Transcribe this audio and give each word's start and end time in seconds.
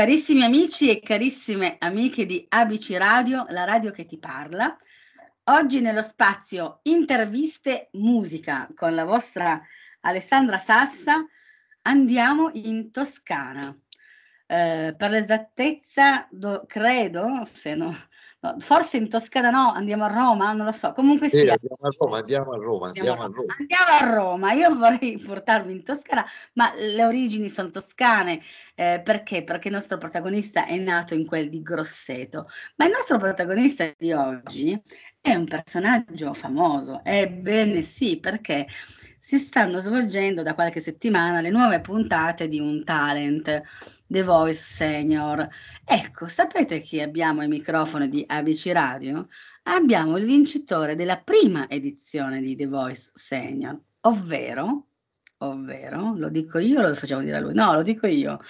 Carissimi 0.00 0.42
amici 0.42 0.88
e 0.88 1.00
carissime 1.00 1.76
amiche 1.78 2.24
di 2.24 2.46
ABC 2.48 2.96
Radio, 2.96 3.44
la 3.50 3.64
radio 3.64 3.90
che 3.90 4.06
ti 4.06 4.18
parla, 4.18 4.74
oggi 5.50 5.82
nello 5.82 6.00
spazio 6.00 6.80
Interviste 6.84 7.90
Musica 7.92 8.66
con 8.74 8.94
la 8.94 9.04
vostra 9.04 9.60
Alessandra 10.00 10.56
Sassa 10.56 11.22
andiamo 11.82 12.48
in 12.54 12.90
Toscana. 12.90 13.78
Eh, 14.46 14.94
per 14.96 15.10
l'esattezza, 15.10 16.26
do, 16.30 16.64
credo, 16.66 17.44
se 17.44 17.74
no, 17.74 17.94
forse 18.58 18.96
in 18.96 19.08
Toscana 19.08 19.50
no, 19.50 19.72
andiamo 19.72 20.04
a 20.04 20.08
Roma, 20.08 20.52
non 20.52 20.64
lo 20.64 20.72
so. 20.72 20.92
Comunque 20.92 21.28
sì, 21.28 21.38
sia. 21.38 21.52
Andiamo 21.52 21.76
a 21.80 21.88
Roma, 21.98 22.18
andiamo 22.18 22.50
a 22.52 22.56
Roma, 22.56 22.86
andiamo, 22.86 23.10
andiamo, 23.10 23.22
a 23.22 23.36
Roma. 23.36 23.56
Andiamo 23.58 23.90
a 23.90 24.14
Roma. 24.14 24.52
Io 24.52 24.74
vorrei 24.74 25.18
portarvi 25.24 25.72
in 25.72 25.82
Toscana, 25.82 26.24
ma 26.54 26.72
le 26.74 27.04
origini 27.04 27.48
sono 27.48 27.70
toscane. 27.70 28.40
Eh, 28.74 29.02
perché? 29.04 29.44
Perché 29.44 29.68
il 29.68 29.74
nostro 29.74 29.98
protagonista 29.98 30.64
è 30.64 30.76
nato 30.78 31.14
in 31.14 31.26
quel 31.26 31.48
di 31.48 31.62
Grosseto. 31.62 32.48
Ma 32.76 32.86
il 32.86 32.92
nostro 32.92 33.18
protagonista 33.18 33.92
di 33.96 34.12
oggi 34.12 34.80
è 35.20 35.34
un 35.34 35.46
personaggio 35.46 36.32
famoso. 36.32 37.02
Ebbene 37.04 37.82
sì, 37.82 38.18
perché 38.18 38.66
si 39.18 39.36
stanno 39.36 39.78
svolgendo 39.78 40.42
da 40.42 40.54
qualche 40.54 40.80
settimana 40.80 41.42
le 41.42 41.50
nuove 41.50 41.80
puntate 41.80 42.48
di 42.48 42.58
un 42.58 42.82
talent, 42.84 43.62
The 44.10 44.24
Voice 44.24 44.60
Senior. 44.60 45.48
Ecco, 45.84 46.26
sapete 46.26 46.80
chi 46.80 47.00
abbiamo 47.00 47.42
ai 47.42 47.48
microfoni 47.48 48.08
di 48.08 48.24
ABC 48.26 48.72
Radio? 48.72 49.28
Abbiamo 49.64 50.16
il 50.16 50.24
vincitore 50.24 50.96
della 50.96 51.16
prima 51.18 51.68
edizione 51.68 52.40
di 52.40 52.56
The 52.56 52.66
Voice 52.66 53.12
Senior, 53.14 53.78
ovvero, 54.00 54.86
ovvero, 55.38 56.14
lo 56.16 56.28
dico 56.28 56.58
io 56.58 56.80
lo 56.82 56.92
facciamo 56.96 57.22
dire 57.22 57.36
a 57.36 57.40
lui? 57.40 57.54
No, 57.54 57.72
lo 57.72 57.82
dico 57.82 58.08
io. 58.08 58.40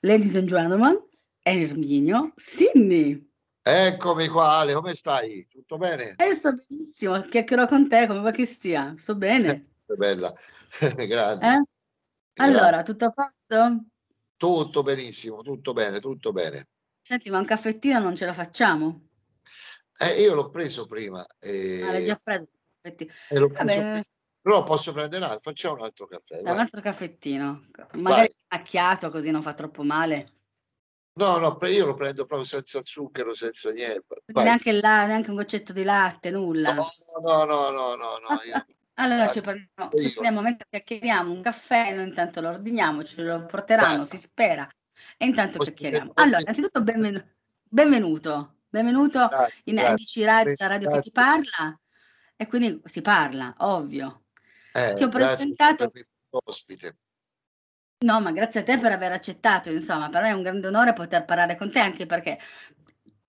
Ladies 0.00 0.36
and 0.36 0.48
gentlemen, 0.48 0.98
Erminio 1.42 2.32
Sidney. 2.36 3.30
Eccomi 3.60 4.26
qua 4.28 4.60
Ale, 4.60 4.72
come 4.72 4.94
stai? 4.94 5.46
Tutto 5.50 5.76
bene? 5.76 6.14
Eh, 6.16 6.34
sto 6.34 6.54
benissimo, 6.54 7.20
chiacchierò 7.20 7.66
con 7.66 7.90
te, 7.90 8.06
come 8.06 8.20
va 8.20 8.30
che 8.30 8.46
stia? 8.46 8.94
Sto 8.96 9.14
bene. 9.16 9.66
bella, 9.98 10.32
grazie. 10.96 11.46
Eh? 11.46 11.62
Allora, 12.36 12.82
tutto 12.82 13.12
fatto? 13.14 13.84
Tutto 14.44 14.82
benissimo, 14.82 15.40
tutto 15.40 15.72
bene, 15.72 16.00
tutto 16.00 16.30
bene. 16.30 16.68
Senti, 17.00 17.30
ma 17.30 17.38
un 17.38 17.46
caffettino 17.46 17.98
non 17.98 18.14
ce 18.14 18.26
la 18.26 18.34
facciamo? 18.34 19.08
Eh, 19.98 20.20
io 20.20 20.34
l'ho 20.34 20.50
preso 20.50 20.86
prima. 20.86 21.24
E... 21.38 21.80
Ah, 21.82 21.92
l'hai 21.92 22.04
già 22.04 22.20
preso? 22.22 22.48
L'ho 22.82 23.48
preso 23.48 23.80
prima. 23.80 24.02
Però 24.42 24.62
posso 24.64 24.92
prendere 24.92 25.24
altro, 25.24 25.40
facciamo 25.40 25.76
un 25.76 25.84
altro 25.84 26.06
caffè. 26.06 26.40
Un 26.40 26.58
altro 26.58 26.82
caffettino, 26.82 27.68
magari 27.94 28.28
vai. 28.28 28.58
macchiato 28.58 29.08
così 29.08 29.30
non 29.30 29.40
fa 29.40 29.54
troppo 29.54 29.82
male. 29.82 30.26
No, 31.14 31.38
no, 31.38 31.58
io 31.62 31.86
lo 31.86 31.94
prendo 31.94 32.26
proprio 32.26 32.46
senza 32.46 32.82
zucchero, 32.84 33.34
senza 33.34 33.70
niente. 33.70 34.24
Neanche, 34.26 34.72
là, 34.72 35.06
neanche 35.06 35.30
un 35.30 35.36
goccetto 35.36 35.72
di 35.72 35.84
latte, 35.84 36.30
nulla. 36.30 36.74
No, 36.74 36.84
no, 37.22 37.44
no, 37.46 37.70
no, 37.70 37.94
no, 37.94 38.18
no. 38.18 38.40
Io... 38.44 38.64
Allora 38.94 39.26
ci 39.26 39.40
prendiamo, 39.40 39.90
ci 39.98 40.10
prendiamo 40.12 40.40
mentre 40.40 40.66
chiacchieriamo 40.70 41.32
un 41.32 41.42
caffè, 41.42 41.94
noi 41.94 42.08
intanto 42.08 42.40
lo 42.40 42.48
ordiniamo, 42.48 43.02
ce 43.02 43.22
lo 43.22 43.44
porteranno, 43.44 44.02
Beh. 44.02 44.04
si 44.06 44.16
spera, 44.16 44.68
e 45.16 45.26
intanto 45.26 45.58
chiacchieriamo. 45.58 46.12
Allora, 46.14 46.38
innanzitutto 46.38 46.80
benvenuto, 46.80 47.26
benvenuto, 47.62 48.58
benvenuto 48.68 49.26
grazie, 49.26 49.54
in 49.64 49.80
ABC 49.80 50.22
Radio, 50.24 50.54
la 50.56 50.66
radio 50.68 50.88
grazie. 50.88 51.02
che 51.02 51.08
ti 51.08 51.12
parla, 51.12 51.80
e 52.36 52.46
quindi 52.46 52.80
si 52.84 53.02
parla, 53.02 53.54
ovvio. 53.58 54.26
Eh, 54.72 54.94
ti 54.94 55.02
ho 55.02 55.08
presentato... 55.08 55.90
Ospite. 56.46 56.94
No, 58.04 58.20
ma 58.20 58.32
grazie 58.32 58.60
a 58.60 58.62
te 58.62 58.78
per 58.78 58.92
aver 58.92 59.12
accettato, 59.12 59.70
insomma, 59.70 60.08
per 60.08 60.22
me 60.22 60.28
è 60.28 60.32
un 60.32 60.42
grande 60.42 60.68
onore 60.68 60.92
poter 60.92 61.24
parlare 61.24 61.56
con 61.56 61.70
te, 61.70 61.80
anche 61.80 62.06
perché 62.06 62.38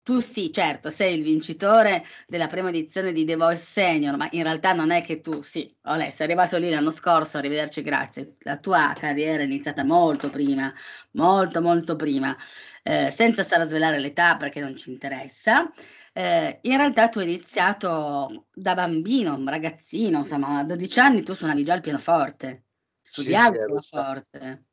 tu 0.06 0.20
sì, 0.20 0.52
certo, 0.54 0.92
sei 0.92 1.18
il 1.18 1.24
vincitore 1.24 2.06
della 2.28 2.46
prima 2.46 2.70
edizione 2.70 3.12
di 3.12 3.26
The 3.26 3.36
Voice 3.38 3.64
Senior, 3.64 4.16
ma 4.16 4.28
in 4.34 4.44
realtà 4.44 4.72
non 4.72 4.92
è 4.92 5.02
che 5.02 5.20
tu, 5.20 5.42
sì, 5.42 5.68
olè, 5.86 6.12
sei 6.12 6.28
arrivato 6.28 6.60
lì 6.60 6.70
l'anno 6.70 6.92
scorso, 6.92 7.40
arrivederci, 7.40 7.82
grazie. 7.82 8.34
La 8.42 8.58
tua 8.58 8.94
carriera 8.96 9.42
è 9.42 9.46
iniziata 9.46 9.84
molto 9.84 10.30
prima, 10.30 10.72
molto, 11.14 11.60
molto 11.60 11.96
prima, 11.96 12.38
eh, 12.84 13.10
senza 13.10 13.42
stare 13.42 13.64
a 13.64 13.68
svelare 13.68 13.98
l'età 13.98 14.38
perché 14.38 14.60
non 14.60 14.78
ci 14.78 14.92
interessa. 14.92 15.72
Eh, 16.14 16.60
in 16.62 16.78
realtà 16.78 17.10
tu 17.10 17.18
hai 17.18 17.26
iniziato 17.26 18.46
da 18.54 18.76
bambino, 18.76 19.34
un 19.34 19.50
ragazzino, 19.50 20.20
insomma, 20.20 20.60
a 20.60 20.64
12 20.64 21.00
anni 21.00 21.24
tu 21.24 21.34
suonavi 21.34 21.64
già 21.64 21.74
il 21.74 21.82
pianoforte, 21.82 22.66
studiavi 23.02 23.56
il 23.56 23.62
sì, 23.62 23.66
pianoforte 23.66 24.66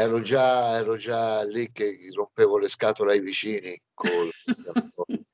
ero 0.00 0.20
già, 0.20 0.76
ero 0.76 0.96
già 0.96 1.42
lì 1.44 1.70
che 1.72 1.96
rompevo 2.14 2.58
le 2.58 2.68
scatole 2.68 3.12
ai 3.12 3.20
vicini. 3.20 3.80
Col... 3.94 4.30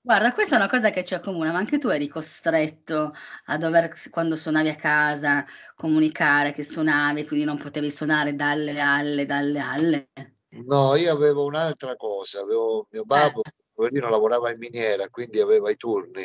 Guarda, 0.00 0.32
questa 0.32 0.54
è 0.54 0.58
una 0.58 0.68
cosa 0.68 0.90
che 0.90 1.04
ci 1.04 1.14
accomuna, 1.14 1.52
ma 1.52 1.58
anche 1.58 1.78
tu 1.78 1.88
eri 1.88 2.08
costretto 2.08 3.12
a 3.46 3.58
dover, 3.58 3.92
quando 4.10 4.34
suonavi 4.34 4.68
a 4.70 4.76
casa, 4.76 5.44
comunicare 5.74 6.52
che 6.52 6.64
suonavi, 6.64 7.26
quindi 7.26 7.44
non 7.44 7.58
potevi 7.58 7.90
suonare 7.90 8.34
dalle 8.34 8.80
alle, 8.80 9.26
dalle 9.26 9.60
alle. 9.60 10.08
No, 10.48 10.96
io 10.96 11.12
avevo 11.12 11.44
un'altra 11.44 11.96
cosa, 11.96 12.40
avevo 12.40 12.86
mio 12.90 13.04
babbo, 13.04 13.42
eh. 13.44 13.52
poverino, 13.74 14.08
lavorava 14.08 14.50
in 14.50 14.58
miniera, 14.58 15.08
quindi 15.08 15.38
aveva 15.38 15.70
i 15.70 15.76
turni. 15.76 16.24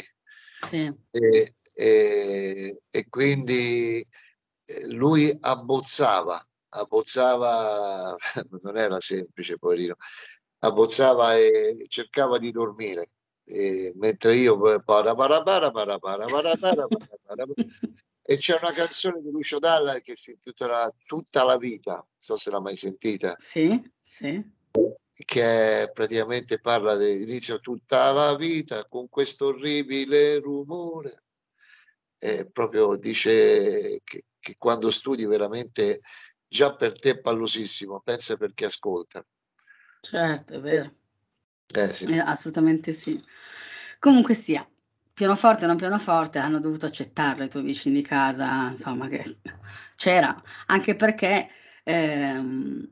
Sì. 0.62 0.92
E, 1.12 1.56
e, 1.74 2.80
e 2.90 3.10
quindi 3.10 4.06
eh, 4.66 4.88
lui 4.94 5.38
abbozzava 5.40 6.47
abbozzava, 6.70 8.16
non 8.62 8.78
era 8.78 9.00
semplice, 9.00 9.58
poverino, 9.58 9.96
abbozzava 10.60 11.38
e 11.38 11.86
cercava 11.88 12.38
di 12.38 12.52
dormire. 12.52 13.12
E 13.44 13.94
mentre 13.96 14.36
io 14.36 14.60
para 14.84 15.16
para 15.16 15.42
para 15.42 15.72
para 15.72 16.00
para 16.00 16.26
para 16.26 16.58
para 16.58 16.88
para 16.88 17.46
e 18.30 18.38
c'è 18.40 18.60
una 18.62 18.74
canzone 18.74 19.22
di 19.22 19.32
Lucio 19.32 19.58
Dalla 19.58 20.02
che 20.02 20.18
si 20.18 20.32
intitola 20.32 20.94
Tutta 21.06 21.46
la 21.46 21.58
vita, 21.58 21.94
non 21.94 22.06
so 22.18 22.36
se 22.36 22.50
l'ha 22.50 22.60
mai 22.60 22.76
sentita. 22.76 23.38
Sì, 23.40 23.82
sì. 24.02 24.44
Che 25.14 25.90
praticamente 25.94 26.60
parla 26.60 26.96
dell'inizio 26.96 27.62
tutta 27.62 28.12
la 28.12 28.36
vita 28.36 28.84
con 28.84 29.08
questo 29.08 29.48
orribile 29.48 30.40
rumore. 30.40 31.24
E 32.18 32.50
proprio 32.52 32.98
dice 32.98 34.02
che, 34.04 34.26
che 34.38 34.56
quando 34.58 34.90
studi 34.90 35.26
veramente 35.26 36.02
già 36.48 36.76
per 36.76 37.00
te 37.00 37.12
è 37.12 37.20
pallosissimo, 37.20 38.02
pensa 38.02 38.38
per 38.38 38.54
chi 38.54 38.66
ascolta. 38.66 39.26
Certo, 40.02 40.54
è 40.54 40.60
vero. 40.60 40.94
Eh, 41.74 41.88
sì. 41.88 42.06
eh, 42.06 42.20
assolutamente 42.20 42.92
sì. 42.94 43.20
Comunque 44.00 44.34
sia, 44.34 44.68
pianoforte 45.14 45.66
o 45.66 45.68
non 45.68 45.78
pianoforte, 45.78 46.40
hanno 46.40 46.60
dovuto 46.60 46.86
accettarlo 46.86 47.44
i 47.44 47.50
tuoi 47.50 47.64
vicini 47.64 47.96
di 47.96 48.02
casa, 48.02 48.70
insomma, 48.70 49.08
che 49.08 49.40
c'era, 49.96 50.42
anche 50.68 50.96
perché 50.96 51.50
ehm, 51.84 52.90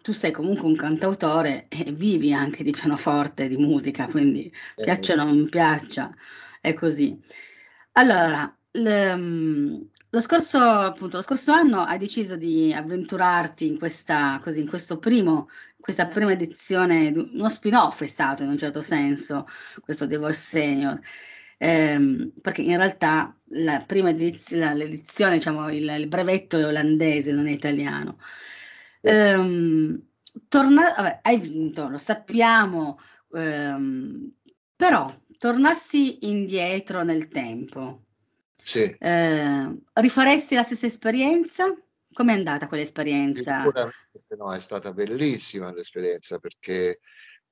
tu 0.00 0.12
sei 0.12 0.30
comunque 0.30 0.66
un 0.66 0.76
cantautore 0.76 1.66
e 1.68 1.92
vivi 1.92 2.32
anche 2.32 2.62
di 2.62 2.70
pianoforte, 2.70 3.48
di 3.48 3.56
musica, 3.56 4.06
quindi 4.06 4.46
eh, 4.46 4.84
piaccia 4.84 5.14
o 5.14 5.16
non 5.16 5.48
piaccia, 5.48 6.14
è 6.60 6.72
così. 6.74 7.20
Allora, 7.92 8.56
l, 8.72 9.88
lo 10.14 10.20
scorso, 10.20 10.58
appunto, 10.58 11.16
lo 11.16 11.22
scorso 11.24 11.50
anno 11.50 11.80
hai 11.80 11.98
deciso 11.98 12.36
di 12.36 12.72
avventurarti 12.72 13.66
in 13.66 13.78
questa, 13.78 14.38
così, 14.42 14.60
in 14.60 14.68
questo 14.68 14.98
primo, 14.98 15.48
questa 15.80 16.06
prima 16.06 16.30
edizione, 16.30 17.08
uno 17.08 17.48
spin-off 17.48 18.02
è 18.02 18.06
stato 18.06 18.44
in 18.44 18.48
un 18.50 18.56
certo 18.56 18.80
senso, 18.80 19.46
questo 19.82 20.06
The 20.06 20.16
Voice 20.16 20.38
Senior, 20.38 21.00
ehm, 21.58 22.32
perché 22.40 22.62
in 22.62 22.76
realtà 22.76 23.36
la 23.48 23.82
prima 23.84 24.10
edizione, 24.10 24.74
l'edizione, 24.76 25.34
diciamo, 25.34 25.68
il, 25.70 25.88
il, 25.98 26.06
brevetto 26.06 26.58
è 26.58 26.66
olandese, 26.66 27.32
non 27.32 27.48
è 27.48 27.50
italiano. 27.50 28.18
Ehm, 29.00 30.00
torna, 30.48 30.94
vabbè, 30.96 31.20
hai 31.22 31.38
vinto, 31.38 31.88
lo 31.88 31.98
sappiamo, 31.98 33.00
ehm, 33.32 34.32
però 34.76 35.12
tornassi 35.38 36.28
indietro 36.28 37.02
nel 37.02 37.28
tempo, 37.28 38.03
sì. 38.64 38.96
Eh, 38.98 39.76
rifaresti 39.92 40.54
la 40.54 40.62
stessa 40.62 40.86
esperienza? 40.86 41.66
Com'è 42.10 42.32
andata 42.32 42.66
quell'esperienza? 42.66 43.60
Sicuramente 43.60 44.36
no, 44.38 44.54
è 44.54 44.60
stata 44.60 44.92
bellissima 44.92 45.70
l'esperienza 45.70 46.38
perché 46.38 47.00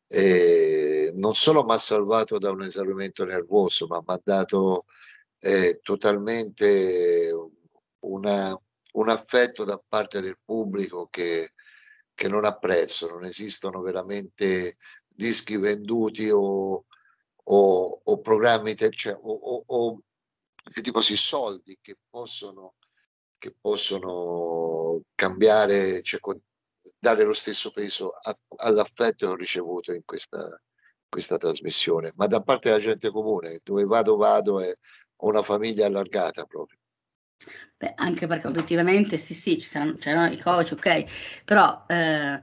eh, 0.06 1.12
non 1.14 1.34
solo 1.34 1.64
mi 1.64 1.74
ha 1.74 1.78
salvato 1.78 2.38
da 2.38 2.50
un 2.50 2.62
esaurimento 2.62 3.26
nervoso, 3.26 3.86
ma 3.86 3.98
mi 3.98 4.14
ha 4.14 4.20
dato 4.24 4.86
eh, 5.38 5.80
totalmente 5.82 7.30
una, 8.00 8.58
un 8.92 9.08
affetto 9.10 9.64
da 9.64 9.82
parte 9.86 10.22
del 10.22 10.38
pubblico 10.42 11.08
che, 11.10 11.52
che 12.14 12.28
non 12.28 12.46
apprezzo. 12.46 13.10
Non 13.10 13.24
esistono 13.24 13.82
veramente 13.82 14.76
dischi 15.06 15.58
venduti 15.58 16.30
o, 16.30 16.86
o, 17.44 18.00
o 18.02 18.20
programmi, 18.20 18.74
cioè, 18.92 19.14
o, 19.20 19.64
o 19.66 20.02
tipo 20.82 21.00
di 21.00 21.16
soldi 21.16 21.78
che 21.80 21.96
possono, 22.08 22.74
che 23.38 23.54
possono 23.60 25.02
cambiare, 25.14 26.02
cioè, 26.02 26.20
dare 26.98 27.24
lo 27.24 27.32
stesso 27.32 27.70
peso 27.70 28.10
a, 28.10 28.36
all'affetto 28.56 29.34
ricevuto 29.34 29.92
in 29.92 30.02
questa, 30.04 30.60
questa 31.08 31.36
trasmissione, 31.36 32.12
ma 32.16 32.26
da 32.26 32.40
parte 32.40 32.68
della 32.68 32.80
gente 32.80 33.10
comune, 33.10 33.60
dove 33.62 33.84
vado 33.84 34.16
vado 34.16 34.60
e 34.60 34.78
ho 35.16 35.28
una 35.28 35.42
famiglia 35.42 35.86
allargata 35.86 36.44
proprio. 36.44 36.78
Beh, 37.76 37.94
anche 37.96 38.26
perché 38.26 38.46
obiettivamente 38.46 39.16
sì, 39.16 39.34
sì, 39.34 39.58
ci 39.58 39.66
saranno, 39.66 39.96
c'erano 39.96 40.32
i 40.32 40.38
coach, 40.38 40.72
ok, 40.72 41.42
però 41.44 41.84
eh, 41.88 42.40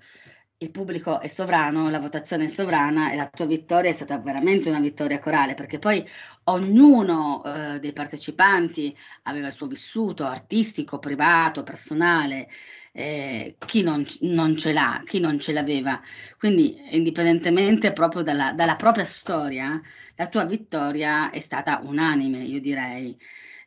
il 0.57 0.71
pubblico 0.71 1.21
è 1.21 1.27
sovrano, 1.27 1.89
la 1.89 1.99
votazione 1.99 2.43
è 2.43 2.47
sovrana 2.47 3.11
e 3.13 3.15
la 3.15 3.29
tua 3.29 3.45
vittoria 3.45 3.89
è 3.89 3.93
stata 3.93 4.19
veramente 4.19 4.67
una 4.67 4.81
vittoria 4.81 5.19
corale, 5.19 5.53
perché 5.53 5.79
poi 5.79 6.05
ognuno 6.51 7.43
eh, 7.43 7.79
dei 7.79 7.93
partecipanti 7.93 8.95
aveva 9.23 9.47
il 9.47 9.53
suo 9.53 9.67
vissuto 9.67 10.25
artistico, 10.25 10.99
privato, 10.99 11.63
personale, 11.63 12.49
eh, 12.91 13.55
chi 13.65 13.81
non, 13.83 14.05
non, 14.21 14.57
ce 14.57 14.73
l'ha, 14.73 15.01
chi 15.05 15.19
non 15.19 15.39
ce 15.39 15.53
l'aveva. 15.53 16.01
Quindi, 16.37 16.77
indipendentemente 16.91 17.93
proprio 17.93 18.21
dalla, 18.23 18.53
dalla 18.53 18.75
propria 18.75 19.05
storia, 19.05 19.81
la 20.15 20.27
tua 20.27 20.45
vittoria 20.45 21.29
è 21.29 21.39
stata 21.39 21.79
unanime, 21.83 22.39
io 22.39 22.59
direi. 22.59 23.17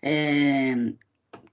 Eh, 0.00 0.96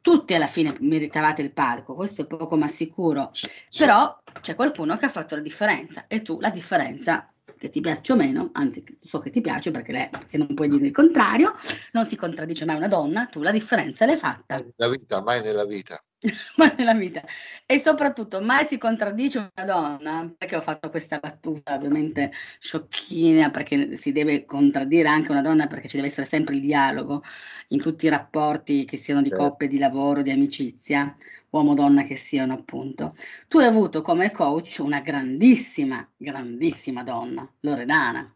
tutti 0.01 0.33
alla 0.33 0.47
fine 0.47 0.75
meritavate 0.79 1.41
il 1.41 1.51
palco, 1.51 1.93
questo 1.93 2.21
è 2.21 2.25
poco 2.25 2.55
ma 2.55 2.67
sicuro, 2.67 3.31
però 3.77 4.17
c'è 4.41 4.55
qualcuno 4.55 4.97
che 4.97 5.05
ha 5.05 5.09
fatto 5.09 5.35
la 5.35 5.41
differenza 5.41 6.07
e 6.07 6.21
tu 6.21 6.39
la 6.39 6.49
differenza 6.49 7.31
che 7.59 7.69
ti 7.69 7.81
piaccia 7.81 8.13
o 8.13 8.15
meno, 8.15 8.49
anzi 8.53 8.83
so 9.01 9.19
che 9.19 9.29
ti 9.29 9.41
piace 9.41 9.69
perché, 9.69 9.91
lei, 9.91 10.09
perché 10.09 10.37
non 10.37 10.53
puoi 10.53 10.69
dire 10.69 10.85
il 10.87 10.91
contrario, 10.93 11.53
non 11.91 12.05
si 12.05 12.15
contraddice 12.15 12.65
mai 12.65 12.77
una 12.77 12.87
donna, 12.87 13.25
tu 13.25 13.41
la 13.41 13.51
differenza 13.51 14.05
l'hai 14.05 14.15
fatta. 14.15 14.55
Nella 14.55 14.91
vita, 14.91 15.21
mai 15.21 15.41
nella 15.41 15.65
vita. 15.65 16.01
mai 16.57 16.73
nella 16.77 16.93
vita. 16.93 17.21
E 17.65 17.77
soprattutto 17.77 18.39
mai 18.41 18.65
si 18.65 18.77
contraddice 18.77 19.51
una 19.53 19.65
donna, 19.65 20.33
perché 20.37 20.55
ho 20.55 20.61
fatto 20.61 20.89
questa 20.89 21.19
battuta 21.19 21.75
ovviamente 21.75 22.31
sciocchina, 22.59 23.51
perché 23.51 23.97
si 23.97 24.13
deve 24.13 24.45
contraddire 24.45 25.09
anche 25.09 25.31
una 25.31 25.41
donna 25.41 25.67
perché 25.67 25.89
ci 25.89 25.97
deve 25.97 26.07
essere 26.07 26.25
sempre 26.25 26.55
il 26.55 26.61
dialogo 26.61 27.23
in 27.69 27.81
tutti 27.81 28.05
i 28.05 28.09
rapporti 28.09 28.85
che 28.85 28.97
siano 28.97 29.21
di 29.21 29.29
certo. 29.29 29.43
coppia, 29.43 29.67
di 29.67 29.77
lavoro, 29.77 30.21
di 30.21 30.31
amicizia, 30.31 31.15
uomo-donna 31.51 32.03
che 32.03 32.15
siano 32.15 32.53
appunto. 32.53 33.15
Tu 33.47 33.59
hai 33.59 33.65
avuto 33.65 34.01
come 34.01 34.31
coach 34.31 34.77
una 34.79 34.99
grandissima, 34.99 36.07
grandissima 36.15 37.03
donna, 37.03 37.49
Loredana. 37.61 38.33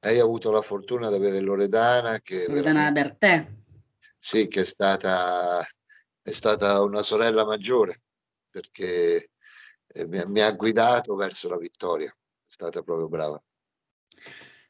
Hai 0.00 0.18
avuto 0.18 0.50
la 0.50 0.62
fortuna 0.62 1.08
di 1.08 1.14
avere 1.14 1.40
Loredana 1.40 2.18
che... 2.20 2.46
Loredana 2.48 2.90
Bertè. 2.90 3.46
Sì, 4.18 4.48
che 4.48 4.60
è 4.62 4.64
stata 4.64 5.66
è 6.22 6.32
stata 6.32 6.80
una 6.82 7.02
sorella 7.02 7.44
maggiore 7.44 8.02
perché 8.48 9.30
eh, 9.86 10.06
mi, 10.06 10.22
mi, 10.26 10.40
ha 10.40 10.52
guidato 10.52 11.16
verso 11.16 11.48
la 11.48 11.56
vittoria, 11.56 12.08
è 12.08 12.48
stata 12.48 12.82
proprio 12.82 13.08
brava. 13.08 13.42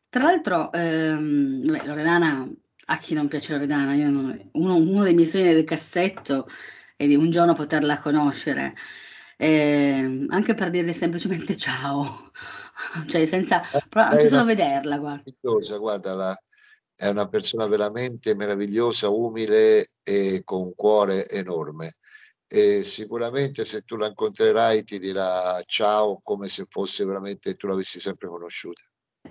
Tra 0.09 0.23
l'altro, 0.23 0.73
ehm, 0.73 1.65
beh, 1.65 1.85
Loredana, 1.85 2.49
a 2.87 2.99
chi 2.99 3.15
non 3.15 3.29
piace 3.29 3.53
Loredana, 3.53 3.95
non, 3.95 4.51
uno, 4.53 4.77
uno, 4.77 5.03
dei 5.03 5.15
miei 5.15 5.27
sogni 5.27 5.53
del 5.53 5.65
cassetto 5.65 6.49
è 7.03 7.07
di 7.09 7.17
un 7.17 7.31
giorno 7.31 7.55
poterla 7.55 7.99
conoscere, 7.99 8.75
eh, 9.37 10.27
anche 10.29 10.55
per 10.55 10.71
dire 10.71 10.93
semplicemente 10.93 11.57
ciao, 11.59 12.31
cioè 13.09 13.27
senza, 13.27 13.63
anche 13.91 14.29
solo 14.29 14.45
vederla. 14.45 14.99
Guarda, 14.99 15.79
guarda 15.79 16.15
la, 16.15 16.43
è 16.95 17.09
una 17.09 17.29
persona 17.29 17.67
veramente 17.67 18.37
meravigliosa, 18.37 19.09
umile 19.09 19.91
e 20.03 20.43
con 20.45 20.63
un 20.63 20.75
cuore 20.75 21.29
enorme. 21.29 21.95
E 22.47 22.85
sicuramente 22.85 23.65
se 23.65 23.81
tu 23.81 23.97
la 23.97 24.07
incontrerai 24.07 24.85
ti 24.85 24.99
dirà 24.99 25.59
ciao 25.65 26.21
come 26.23 26.49
se 26.49 26.67
fosse 26.69 27.05
veramente 27.05 27.55
tu 27.55 27.67
l'avessi 27.67 27.99
sempre 27.99 28.29
conosciuta. 28.29 28.83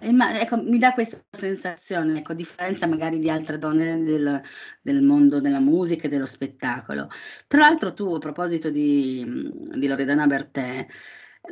Eh, 0.04 0.12
ma, 0.12 0.40
ecco, 0.40 0.58
mi 0.58 0.80
dà 0.80 0.94
questa 0.94 1.24
sensazione, 1.30 2.20
ecco, 2.20 2.34
differenza 2.34 2.88
magari 2.88 3.20
di 3.20 3.30
altre 3.30 3.60
donne 3.60 4.02
del, 4.02 4.42
del, 4.82 5.02
mondo 5.04 5.40
della 5.40 5.60
musica 5.60 6.08
e 6.08 6.10
dello 6.10 6.26
spettacolo. 6.26 7.08
Tra 7.46 7.60
l'altro 7.60 7.94
tu, 7.94 8.12
a 8.16 8.18
proposito 8.18 8.72
di, 8.72 9.24
di 9.76 9.88
Loredana 9.88 10.26
Bertè, 10.26 10.88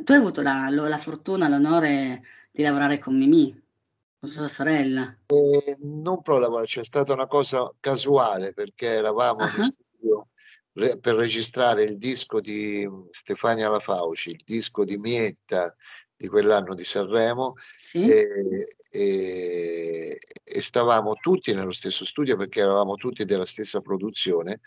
tu 0.02 0.10
hai 0.10 0.18
avuto 0.18 0.42
la, 0.42 0.68
la 0.68 0.98
fortuna, 0.98 1.46
l'onore 1.48 2.24
di 2.50 2.64
lavorare 2.64 2.98
con 2.98 3.16
Mimì, 3.16 3.56
sua 4.20 4.48
sorella? 4.48 5.16
Eh, 5.26 5.76
non 5.82 6.20
proprio 6.20 6.62
c'è 6.62 6.84
stata 6.84 7.12
una 7.12 7.28
cosa 7.28 7.72
casuale 7.78 8.52
perché 8.52 8.88
eravamo 8.96 9.44
uh-huh. 9.44 9.58
in 9.58 9.62
studio 9.62 10.28
re- 10.72 10.98
per 10.98 11.14
registrare 11.14 11.84
il 11.84 11.98
disco 11.98 12.40
di 12.40 12.84
Stefania 13.12 13.68
Lafauci, 13.68 14.30
il 14.30 14.42
disco 14.44 14.84
di 14.84 14.98
Mietta 14.98 15.72
di 16.20 16.28
quell'anno 16.28 16.74
di 16.74 16.84
Sanremo 16.84 17.54
sì. 17.74 18.06
e, 18.06 18.66
e, 18.90 20.18
e 20.44 20.60
stavamo 20.60 21.14
tutti 21.14 21.54
nello 21.54 21.70
stesso 21.70 22.04
studio 22.04 22.36
perché 22.36 22.60
eravamo 22.60 22.96
tutti 22.96 23.24
della 23.24 23.46
stessa 23.46 23.80
produzione 23.80 24.60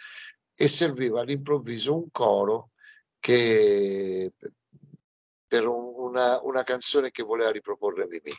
e 0.55 0.67
serviva 0.67 1.21
all'improvviso 1.21 1.95
un 1.95 2.09
coro 2.09 2.71
che 3.19 4.31
per 5.45 5.67
un, 5.67 5.93
una, 5.95 6.41
una 6.41 6.63
canzone 6.63 7.11
che 7.11 7.21
voleva 7.21 7.51
riproporre 7.51 8.07
Mimì. 8.07 8.35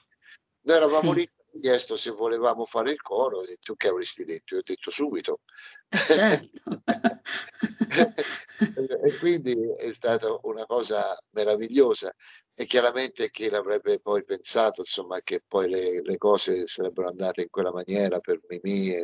Noi 0.62 0.76
eravamo 0.76 1.12
sì. 1.12 1.18
lì, 1.20 1.30
chiesto 1.60 1.96
se 1.96 2.10
volevamo 2.10 2.66
fare 2.66 2.90
il 2.90 3.00
coro 3.00 3.44
e 3.44 3.58
tu 3.60 3.76
che 3.76 3.90
avresti 3.90 4.24
detto? 4.24 4.54
Io 4.54 4.60
ho 4.60 4.64
detto 4.64 4.90
subito. 4.90 5.42
Eh, 5.88 5.98
certo. 5.98 6.82
e 9.04 9.18
quindi 9.20 9.54
è 9.76 9.92
stata 9.92 10.36
una 10.42 10.66
cosa 10.66 11.16
meravigliosa 11.30 12.12
e 12.54 12.66
chiaramente 12.66 13.30
chi 13.30 13.48
l'avrebbe 13.48 13.98
poi 13.98 14.24
pensato 14.24 14.80
insomma 14.80 15.20
che 15.22 15.42
poi 15.46 15.68
le, 15.68 16.00
le 16.02 16.16
cose 16.16 16.66
sarebbero 16.68 17.08
andate 17.08 17.42
in 17.42 17.50
quella 17.50 17.72
maniera 17.72 18.20
per 18.20 18.40
Mimì 18.48 18.94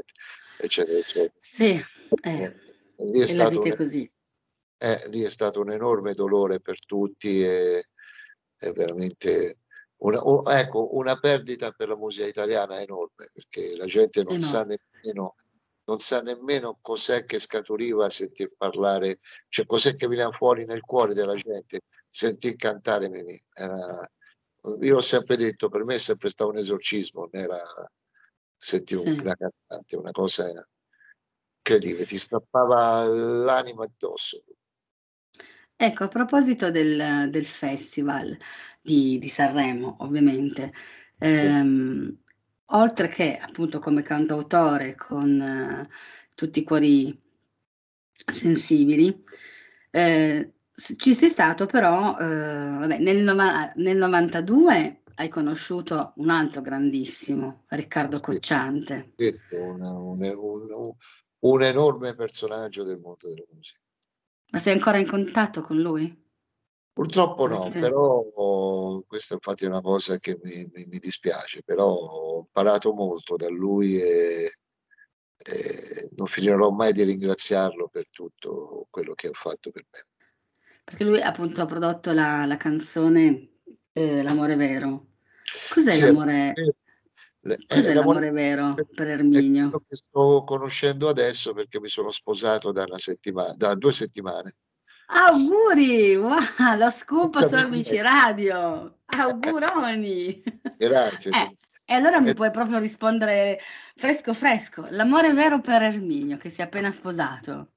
eccetera 0.57 0.99
eccetera. 0.99 1.33
Sì 1.39 1.85
eh, 2.23 2.55
lì 2.99 3.21
è 3.21 3.27
stato 3.27 3.61
un, 3.61 3.77
così. 3.77 4.11
eh, 4.79 5.09
lì 5.09 5.23
è 5.23 5.31
stato 5.31 5.61
un 5.61 5.71
enorme 5.71 6.15
dolore 6.15 6.61
per 6.61 6.79
tutti 6.85 7.43
e 7.43 7.85
è 8.57 8.73
veramente 8.73 9.61
una, 10.01 10.21
un, 10.23 10.43
ecco, 10.47 10.97
una 10.97 11.19
perdita 11.19 11.73
per 11.73 11.89
la 11.89 11.97
musica 11.97 12.27
italiana 12.27 12.81
enorme, 12.81 13.31
perché 13.33 13.75
la 13.77 13.87
gente 13.87 14.23
non, 14.23 14.41
sa 14.41 14.65
nemmeno, 14.65 15.35
non 15.85 15.99
sa 15.99 16.23
nemmeno 16.23 16.79
cos'è 16.81 17.25
che 17.25 17.39
scaturiva 17.39 18.07
a 18.07 18.11
sentir 18.11 18.53
parlare, 18.57 19.19
cioè 19.49 19.67
cos'è 19.67 19.95
che 19.95 20.07
veniva 20.07 20.31
fuori 20.31 20.65
nel 20.65 20.83
cuore 20.83 21.15
della 21.15 21.35
gente, 21.35 21.81
sentir 22.11 22.57
cantare 22.57 23.09
Mimì. 23.09 23.41
Era, 23.53 24.11
io 24.81 24.97
ho 24.97 25.01
sempre 25.01 25.37
detto, 25.37 25.69
per 25.69 25.85
me 25.85 25.95
è 25.95 25.99
sempre 25.99 26.29
stato 26.29 26.51
un 26.51 26.57
esorcismo, 26.57 27.29
non 27.31 27.43
era 27.43 27.63
sentire 28.57 29.01
sì. 29.01 29.09
una 29.09 29.35
cantante, 29.35 29.97
una 29.97 30.11
cosa 30.11 30.51
incredibile, 31.57 32.05
ti 32.05 32.19
strappava 32.19 33.05
l'anima 33.05 33.85
addosso. 33.85 34.43
Ecco, 35.77 36.05
a 36.05 36.09
proposito 36.09 36.71
del, 36.71 37.31
del 37.31 37.47
festival, 37.47 38.37
di, 38.83 39.19
di 39.19 39.29
Sanremo, 39.29 39.97
ovviamente. 40.01 40.73
Ehm, 41.19 42.07
sì. 42.07 42.29
Oltre 42.73 43.09
che 43.09 43.37
appunto 43.37 43.79
come 43.79 44.03
cantautore 44.03 44.95
con 44.95 45.41
eh, 45.41 45.89
tutti 46.35 46.61
i 46.61 46.63
cuori 46.63 47.19
sensibili, 48.13 49.25
eh, 49.91 50.53
ci 50.97 51.15
sei 51.15 51.29
stato 51.29 51.67
però, 51.67 52.17
eh, 52.19 52.25
vabbè, 52.25 52.99
nel, 52.99 53.23
nova, 53.23 53.73
nel 53.77 53.97
92 53.97 55.03
hai 55.17 55.29
conosciuto 55.29 56.13
un 56.17 56.31
altro 56.31 56.63
grandissimo, 56.63 57.65
Riccardo 57.69 58.17
sì. 58.17 58.23
Cocciante. 58.23 59.13
Una, 59.51 59.93
un, 59.93 60.23
un, 60.23 60.95
un 61.41 61.63
enorme 61.63 62.15
personaggio 62.15 62.85
del 62.85 62.99
mondo 62.99 63.29
della 63.29 63.45
musica. 63.53 63.81
Ma 64.53 64.59
sei 64.59 64.75
ancora 64.75 64.99
in 64.99 65.07
contatto 65.07 65.61
con 65.61 65.79
lui? 65.79 66.29
Purtroppo 66.93 67.47
no, 67.47 67.69
però 67.71 69.03
questa 69.07 69.35
infatti 69.35 69.65
è 69.65 69.69
una 69.69 69.81
cosa 69.81 70.19
che 70.19 70.39
mi, 70.43 70.69
mi, 70.73 70.87
mi 70.87 70.99
dispiace, 70.99 71.63
però 71.65 71.87
ho 71.87 72.39
imparato 72.41 72.93
molto 72.93 73.37
da 73.37 73.49
lui 73.49 74.01
e, 74.01 74.59
e, 75.37 76.09
non 76.17 76.27
finirò 76.27 76.71
mai 76.71 76.93
di 76.93 77.05
ringraziarlo 77.05 77.89
per 77.89 78.09
tutto 78.11 78.87
quello 78.91 79.15
che 79.15 79.29
ha 79.29 79.33
fatto 79.33 79.71
per 79.71 79.87
me. 79.91 80.10
Perché 80.91 81.05
lui 81.05 81.21
appunto 81.21 81.63
ha 81.63 81.67
prodotto 81.67 82.13
la, 82.13 82.45
la 82.47 82.57
canzone 82.57 83.51
eh, 83.93 84.23
L'amore 84.25 84.57
vero. 84.57 85.07
Cos'è 85.73 85.93
sì, 85.93 86.01
l'amore? 86.01 86.53
Le, 87.43 87.59
Cos'è 87.65 87.95
l'amore, 87.95 87.95
l'amore 87.95 88.31
vero 88.33 88.75
per 88.93 89.11
Erminio? 89.11 89.71
Che 89.71 89.97
sto 89.97 90.43
conoscendo 90.45 91.09
adesso 91.09 91.53
perché 91.53 91.79
mi 91.79 91.87
sono 91.87 92.11
sposato 92.11 92.73
da, 92.73 92.85
da 93.57 93.75
due 93.77 93.93
settimane. 93.93 94.57
Auguri! 95.07 96.17
Wow, 96.17 96.77
lo 96.77 96.91
scoop 96.91 97.41
su 97.45 97.55
Amici 97.55 98.01
Radio! 98.01 98.99
Auguroni! 99.05 100.43
Grazie. 100.77 101.31
Eh, 101.31 101.57
e 101.85 101.95
allora 101.95 102.19
mi 102.19 102.31
eh. 102.31 102.35
puoi 102.35 102.51
proprio 102.51 102.79
rispondere 102.79 103.61
fresco 103.95 104.35
fresco. 104.35 104.89
L'amore 104.91 105.33
vero 105.33 105.61
per 105.61 105.83
Erminio 105.83 106.37
che 106.37 106.49
si 106.49 106.63
è 106.63 106.65
appena 106.65 106.91
sposato. 106.91 107.75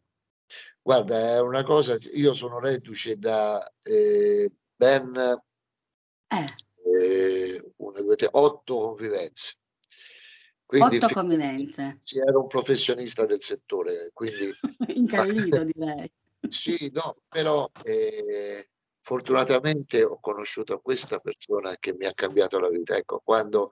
Guarda, 0.81 1.35
è 1.35 1.39
una 1.39 1.63
cosa, 1.63 1.97
io 2.13 2.33
sono 2.33 2.59
reduce 2.59 3.17
da 3.17 3.65
eh, 3.81 4.51
ben 4.75 5.41
eh. 6.27 6.45
Eh, 6.85 7.73
una, 7.77 8.01
due, 8.01 8.15
tre, 8.15 8.27
otto 8.31 8.75
convivenze. 8.75 9.55
Quindi, 10.65 10.97
otto 10.97 11.07
convivenze. 11.13 11.99
Sì, 12.01 12.17
era 12.17 12.37
un 12.37 12.47
professionista 12.47 13.25
del 13.25 13.41
settore, 13.41 14.09
quindi... 14.13 14.51
Incallito 14.95 15.63
direi. 15.71 16.11
Sì, 16.47 16.91
no, 16.93 17.17
però 17.29 17.69
eh, 17.83 18.67
fortunatamente 18.99 20.03
ho 20.03 20.19
conosciuto 20.19 20.79
questa 20.79 21.19
persona 21.19 21.75
che 21.79 21.93
mi 21.95 22.05
ha 22.05 22.13
cambiato 22.13 22.59
la 22.59 22.69
vita. 22.69 22.95
Ecco, 22.95 23.21
quando, 23.23 23.69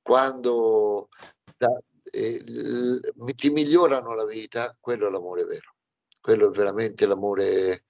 quando 0.00 1.08
da, 1.56 1.68
eh, 2.04 2.42
ti 3.34 3.50
migliorano 3.50 4.14
la 4.14 4.24
vita, 4.24 4.76
quello 4.80 5.08
è 5.08 5.10
l'amore 5.10 5.44
vero. 5.44 5.75
Quello 6.26 6.48
è 6.48 6.50
veramente 6.50 7.06
l'amore 7.06 7.84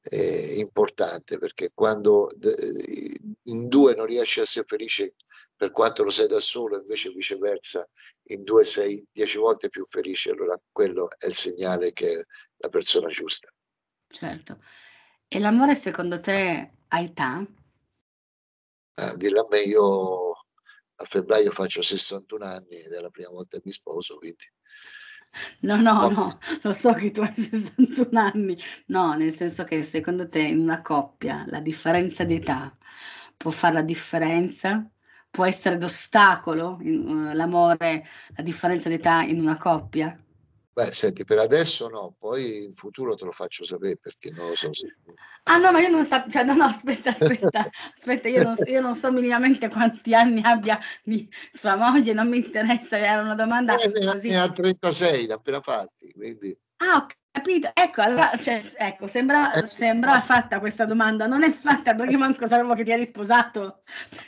eh, 0.00 0.54
importante, 0.56 1.36
perché 1.36 1.70
quando 1.74 2.30
eh, 2.30 3.20
in 3.42 3.68
due 3.68 3.94
non 3.94 4.06
riesci 4.06 4.38
a 4.38 4.44
essere 4.44 4.64
felice 4.66 5.16
per 5.54 5.70
quanto 5.70 6.02
lo 6.02 6.08
sei 6.08 6.26
da 6.26 6.40
solo, 6.40 6.80
invece 6.80 7.10
viceversa, 7.10 7.86
in 8.28 8.42
due 8.42 8.64
sei 8.64 9.06
dieci 9.12 9.36
volte 9.36 9.68
più 9.68 9.84
felice, 9.84 10.30
allora 10.30 10.58
quello 10.72 11.10
è 11.18 11.26
il 11.26 11.34
segnale 11.34 11.92
che 11.92 12.20
è 12.20 12.24
la 12.56 12.70
persona 12.70 13.08
giusta. 13.08 13.52
Certo. 14.08 14.64
E 15.28 15.38
l'amore 15.38 15.74
secondo 15.74 16.20
te 16.20 16.72
ha 16.88 17.00
età? 17.02 17.46
Ah, 18.94 19.14
dirla 19.16 19.42
a 19.42 19.46
me, 19.50 19.60
io 19.60 20.30
a 20.30 21.04
febbraio 21.04 21.52
faccio 21.52 21.82
61 21.82 22.46
anni 22.46 22.80
ed 22.80 22.92
è 22.92 23.00
la 23.00 23.10
prima 23.10 23.28
volta 23.28 23.58
che 23.58 23.62
mi 23.66 23.72
sposo, 23.72 24.16
quindi... 24.16 24.50
No, 25.60 25.76
no, 25.76 26.08
no, 26.10 26.38
lo 26.62 26.72
so 26.72 26.92
che 26.92 27.10
tu 27.10 27.20
hai 27.22 27.34
61 27.34 28.16
anni. 28.18 28.56
No, 28.86 29.14
nel 29.14 29.34
senso 29.34 29.64
che 29.64 29.82
secondo 29.82 30.28
te 30.28 30.40
in 30.40 30.58
una 30.58 30.80
coppia 30.82 31.44
la 31.48 31.60
differenza 31.60 32.24
di 32.24 32.34
età 32.36 32.76
può 33.36 33.50
fare 33.50 33.74
la 33.74 33.82
differenza? 33.82 34.88
Può 35.30 35.44
essere 35.44 35.78
d'ostacolo 35.78 36.78
uh, 36.80 37.32
l'amore, 37.32 38.06
la 38.36 38.42
differenza 38.42 38.88
di 38.88 38.94
età 38.96 39.22
in 39.22 39.40
una 39.40 39.56
coppia? 39.56 40.16
Beh, 40.74 40.90
senti, 40.90 41.22
per 41.24 41.38
adesso 41.38 41.88
no, 41.88 42.16
poi 42.18 42.64
in 42.64 42.74
futuro 42.74 43.14
te 43.14 43.24
lo 43.24 43.30
faccio 43.30 43.64
sapere 43.64 43.96
perché 43.96 44.32
non 44.32 44.48
lo 44.48 44.56
so. 44.56 44.72
Se... 44.72 44.92
Ah 45.44 45.58
no, 45.58 45.70
ma 45.70 45.78
io 45.78 45.88
non 45.88 46.04
so, 46.04 46.24
cioè 46.28 46.42
no, 46.42 46.54
no, 46.54 46.64
aspetta, 46.64 47.10
aspetta, 47.10 47.70
aspetta, 47.96 48.28
io 48.28 48.42
non, 48.42 48.56
so, 48.56 48.64
io 48.64 48.80
non 48.80 48.96
so 48.96 49.12
minimamente 49.12 49.68
quanti 49.68 50.16
anni 50.16 50.40
abbia 50.42 50.80
di 51.04 51.28
sua 51.52 51.76
moglie, 51.76 52.12
non 52.12 52.28
mi 52.28 52.38
interessa, 52.38 52.98
era 52.98 53.22
una 53.22 53.36
domanda 53.36 53.76
eh, 53.76 53.92
così. 53.92 54.30
Ne 54.30 54.40
ha 54.40 54.50
36, 54.50 55.26
l'ha 55.28 55.34
appena 55.34 55.60
fatti, 55.60 56.12
quindi... 56.12 56.58
Ah, 56.78 56.96
ok. 56.96 57.14
Capito? 57.34 57.68
Ecco, 57.74 58.00
allora, 58.00 58.30
cioè, 58.40 58.62
ecco, 58.76 59.08
sembra, 59.08 59.52
eh, 59.54 59.66
sembra 59.66 60.20
fatta 60.20 60.60
questa 60.60 60.84
domanda, 60.84 61.26
non 61.26 61.42
è 61.42 61.50
fatta 61.50 61.92
perché 61.96 62.16
manco 62.16 62.46
sapevo 62.46 62.74
che 62.74 62.84
ti 62.84 62.92
eri 62.92 63.04
sposato, 63.06 63.82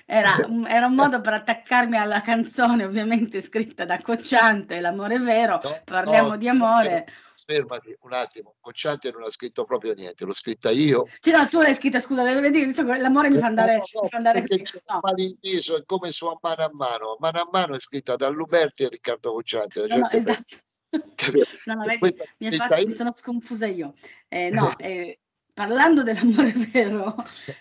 era 0.05 0.41
un, 0.49 0.67
era 0.67 0.87
un 0.87 0.97
modo 0.97 1.21
per 1.21 1.35
attaccarmi 1.35 1.97
alla 1.97 2.21
canzone 2.21 2.85
ovviamente 2.85 3.41
scritta 3.41 3.85
da 3.85 4.01
Cocciante, 4.01 4.81
L'amore 4.81 5.21
vero, 5.21 5.61
no, 5.63 5.83
parliamo 5.85 6.31
no, 6.31 6.37
di 6.37 6.49
amore. 6.49 7.07
Fermati 7.47 7.97
un 8.01 8.13
attimo, 8.13 8.57
Cocciante 8.61 9.13
non 9.13 9.23
ha 9.23 9.31
scritto 9.31 9.65
proprio 9.65 9.95
niente, 9.95 10.25
l'ho 10.25 10.35
scritta 10.35 10.71
io. 10.71 11.07
Cioè, 11.21 11.39
no, 11.39 11.47
tu 11.47 11.61
l'hai 11.61 11.77
scritta, 11.77 12.01
scusa, 12.01 12.25
l'amore 12.25 13.31
mi 13.31 13.39
fa 13.39 13.47
andare, 13.47 13.77
no, 13.77 14.03
mi 14.03 14.09
fa 14.09 14.17
andare 14.17 14.45
così. 14.45 14.65
No. 14.85 14.99
Malinteso 15.01 15.77
è 15.77 15.85
come 15.87 16.11
su 16.11 16.27
a 16.27 16.37
mano 16.43 16.65
a 16.65 16.71
mano, 16.73 17.13
a 17.13 17.17
mano 17.21 17.39
a 17.39 17.49
mano 17.53 17.77
è 17.77 17.81
scritta 17.81 18.17
da 18.17 18.29
Luberti 18.29 18.83
e 18.83 18.89
Riccardo 18.89 19.33
Cocciante. 19.33 19.87
No, 19.87 19.97
no, 19.97 20.11
esatto. 20.11 20.65
No, 21.67 21.75
no, 21.75 21.85
vedi, 21.85 22.17
mi, 22.39 22.57
fatto, 22.57 22.77
mi, 22.85 22.93
sono 22.93 23.11
sconfusa 23.11 23.67
io. 23.67 23.95
Eh, 24.29 24.51
no, 24.51 24.77
eh, 24.79 25.19
parlando 25.53 26.03
dell'amore 26.03 26.53
vero, 26.71 27.15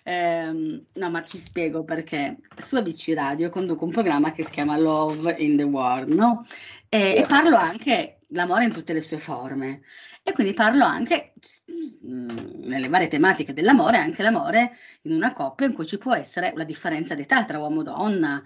ehm, 0.04 0.86
no, 0.94 1.10
ma 1.10 1.24
ci 1.24 1.38
spiego 1.38 1.84
perché. 1.84 2.38
Su 2.58 2.76
ABC 2.76 3.14
Radio 3.16 3.50
conduco 3.50 3.86
un 3.86 3.92
programma 3.92 4.32
che 4.32 4.44
si 4.44 4.52
chiama 4.52 4.78
Love 4.78 5.36
in 5.40 5.58
the 5.58 5.64
World, 5.64 6.10
no? 6.10 6.46
E, 6.90 7.16
e 7.16 7.26
parlo 7.28 7.56
anche 7.56 8.20
l'amore 8.30 8.66
in 8.66 8.74
tutte 8.74 8.94
le 8.94 9.02
sue 9.02 9.18
forme. 9.18 9.82
E 10.24 10.34
quindi 10.34 10.54
parlo 10.54 10.84
anche 10.84 11.34
mh, 11.66 12.08
mm, 12.08 12.30
nelle 12.64 12.90
varie 12.90 13.08
tematiche 13.08 13.54
dell'amore, 13.54 13.98
anche 13.98 14.24
l'amore 14.24 14.76
in 15.04 15.14
una 15.14 15.34
coppia 15.34 15.68
in 15.68 15.74
cui 15.74 15.86
ci 15.86 15.98
può 15.98 16.16
essere 16.16 16.52
la 16.56 16.64
differenza 16.64 17.14
d'età 17.14 17.46
tra 17.46 17.60
uomo 17.60 17.82
e 17.82 17.84
donna, 17.84 18.44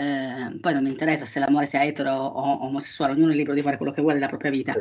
eh, 0.00 0.58
poi 0.60 0.72
non 0.72 0.82
mi 0.82 0.88
interessa 0.88 1.26
se 1.26 1.38
l'amore 1.38 1.66
sia 1.66 1.84
etero 1.84 2.12
o 2.14 2.64
omosessuale, 2.64 3.12
ognuno 3.12 3.32
è 3.32 3.34
libero 3.34 3.54
di 3.54 3.60
fare 3.60 3.76
quello 3.76 3.92
che 3.92 4.00
vuole 4.00 4.14
nella 4.14 4.28
propria 4.28 4.50
vita. 4.50 4.74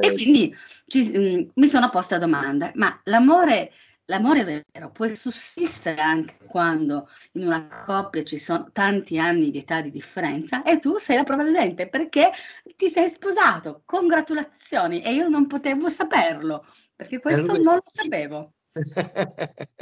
E 0.00 0.12
quindi 0.12 0.56
ci, 0.86 1.02
mh, 1.10 1.18
mm, 1.18 1.48
mi 1.56 1.66
sono 1.66 1.90
posta 1.90 2.14
la 2.14 2.24
domanda, 2.24 2.72
ma 2.76 2.98
l'amore, 3.04 3.72
l'amore 4.06 4.64
vero 4.72 4.90
può 4.90 5.06
sussistere 5.14 6.00
anche 6.00 6.38
quando 6.46 7.10
in 7.32 7.44
una 7.44 7.84
coppia 7.84 8.22
ci 8.22 8.38
sono 8.38 8.70
tanti 8.72 9.18
anni 9.18 9.50
di 9.50 9.58
età 9.58 9.82
di 9.82 9.90
differenza 9.90 10.62
e 10.62 10.78
tu 10.78 10.96
sei 10.96 11.16
la 11.16 11.24
prova 11.24 11.44
vivente 11.44 11.86
perché 11.86 12.30
ti 12.76 12.88
sei 12.88 13.10
sposato, 13.10 13.82
congratulazioni, 13.84 15.02
e 15.02 15.12
io 15.12 15.28
non 15.28 15.46
potevo 15.46 15.90
saperlo, 15.90 16.64
perché 16.96 17.20
questo 17.20 17.52
non 17.60 17.74
lo 17.74 17.82
sapevo 17.84 18.54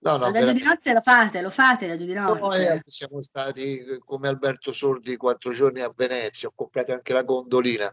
no, 0.00 0.16
no, 0.16 0.30
viaggio 0.30 0.52
di 0.52 0.62
nozze 0.62 0.92
lo 0.92 1.00
fate, 1.00 1.40
lo 1.40 1.50
fate 1.50 1.86
viaggio 1.86 2.04
di 2.04 2.12
nozze. 2.12 2.40
Noi 2.40 2.64
eh, 2.64 2.80
siamo 2.84 3.20
stati 3.20 3.84
come 4.04 4.28
Alberto 4.28 4.72
Sordi 4.72 5.16
quattro 5.16 5.52
giorni 5.52 5.80
a 5.80 5.92
Venezia, 5.94 6.48
ho 6.48 6.52
comprato 6.54 6.92
anche 6.92 7.12
la 7.12 7.22
gondolina 7.22 7.92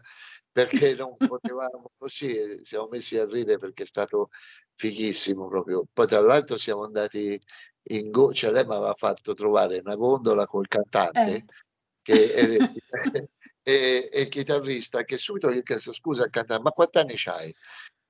perché 0.56 0.94
non 0.94 1.16
potevamo 1.18 1.90
così, 1.98 2.58
siamo 2.62 2.88
messi 2.88 3.18
a 3.18 3.26
ridere 3.26 3.58
perché 3.58 3.82
è 3.82 3.86
stato 3.86 4.30
fighissimo 4.74 5.48
proprio. 5.48 5.84
Poi 5.92 6.06
tra 6.06 6.20
l'altro 6.20 6.56
siamo 6.56 6.84
andati 6.84 7.38
in 7.88 8.10
go, 8.10 8.32
cioè 8.32 8.50
lei 8.50 8.64
mi 8.64 8.74
aveva 8.74 8.94
fatto 8.96 9.32
trovare 9.32 9.80
una 9.84 9.96
gondola 9.96 10.46
col 10.46 10.66
cantante 10.66 11.34
eh. 11.34 11.44
che 12.00 12.32
è, 12.32 12.56
e, 13.62 14.08
e, 14.10 14.20
il 14.22 14.28
chitarrista 14.28 15.02
che 15.02 15.16
subito 15.16 15.52
gli 15.52 15.58
ho 15.58 15.62
chiesto 15.62 15.92
scusa 15.92 16.22
al 16.22 16.30
cantante 16.30 16.62
ma 16.62 16.70
quanti 16.70 16.98
anni 16.98 17.14
c'hai? 17.16 17.54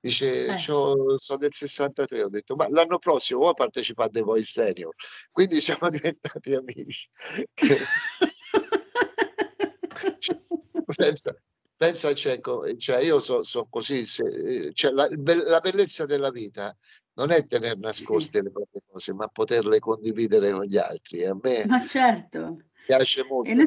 Dice, 0.06 0.46
eh. 0.46 0.56
sono 0.56 1.16
del 1.38 1.52
63, 1.52 2.22
ho 2.22 2.28
detto, 2.28 2.54
ma 2.54 2.68
l'anno 2.68 2.98
prossimo 2.98 3.40
vuoi 3.40 3.54
partecipare 3.54 4.08
a 4.08 4.12
The 4.12 4.20
Voice 4.20 4.52
Senior? 4.52 4.94
Quindi 5.32 5.60
siamo 5.60 5.90
diventati 5.98 6.54
amici. 6.54 7.08
pensa, 10.96 11.36
pensa 11.76 12.14
cieco, 12.14 12.76
cioè 12.76 12.98
io 12.98 13.18
sono 13.18 13.42
so 13.42 13.66
così, 13.68 14.06
se, 14.06 14.70
cioè 14.74 14.92
la, 14.92 15.08
la, 15.10 15.58
bellezza 15.58 16.06
della 16.06 16.30
vita 16.30 16.72
non 17.14 17.32
è 17.32 17.44
tenere 17.48 17.76
nascoste 17.76 18.38
sì. 18.38 18.44
le 18.44 18.52
proprie 18.52 18.82
cose, 18.86 19.12
ma 19.12 19.26
poterle 19.26 19.80
condividere 19.80 20.52
con 20.52 20.66
gli 20.66 20.78
altri. 20.78 21.24
A 21.24 21.36
me 21.40 21.64
ma 21.66 21.84
certo. 21.84 22.58
piace 22.86 23.24
molto 23.24 23.50
le, 23.50 23.66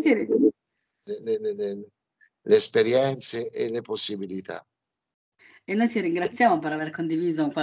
le, 1.04 1.54
le, 1.54 1.86
le 2.42 2.56
esperienze 2.56 3.50
e 3.50 3.70
le 3.70 3.82
possibilità. 3.82 4.66
E 5.70 5.76
noi 5.76 5.88
ti 5.88 6.00
ringraziamo 6.00 6.58
per 6.58 6.74
aver 6.74 6.90
condiviso 6.90 7.54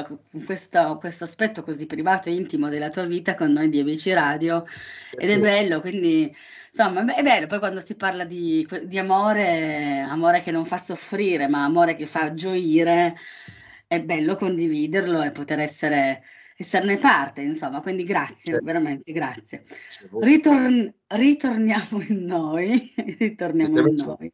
questo, 0.44 0.96
questo, 1.00 1.25
aspetto 1.25 1.64
così 1.64 1.86
privato 1.86 2.28
e 2.28 2.34
intimo 2.34 2.68
della 2.68 2.88
tua 2.88 3.04
vita 3.04 3.34
con 3.34 3.50
noi 3.50 3.68
di 3.68 3.80
ABC 3.80 4.12
Radio. 4.14 4.64
Ed 5.10 5.28
è 5.28 5.40
bello, 5.40 5.80
quindi 5.80 6.32
insomma 6.70 7.12
è 7.12 7.22
bello 7.25 7.48
poi 7.48 7.58
quando 7.58 7.80
si 7.84 7.96
parla 7.96 8.22
di, 8.22 8.64
di 8.84 8.98
amore, 8.98 10.06
amore 10.08 10.40
che 10.40 10.52
non 10.52 10.64
fa 10.64 10.78
soffrire, 10.78 11.48
ma 11.48 11.64
amore 11.64 11.96
che 11.96 12.06
fa 12.06 12.32
gioire, 12.32 13.16
è 13.88 14.00
bello 14.00 14.36
condividerlo 14.36 15.20
e 15.22 15.32
poter 15.32 15.58
essere 15.58 16.22
esserne 16.56 16.98
parte, 16.98 17.42
insomma, 17.42 17.80
quindi 17.80 18.04
grazie, 18.04 18.54
sì. 18.54 18.60
veramente 18.62 19.10
grazie. 19.10 19.64
Ritorn- 20.20 20.94
ritorniamo 21.08 22.00
in 22.06 22.25
noi, 22.25 22.94
ritorniamo 23.18 23.78
in 23.80 23.94
noi. 23.96 24.32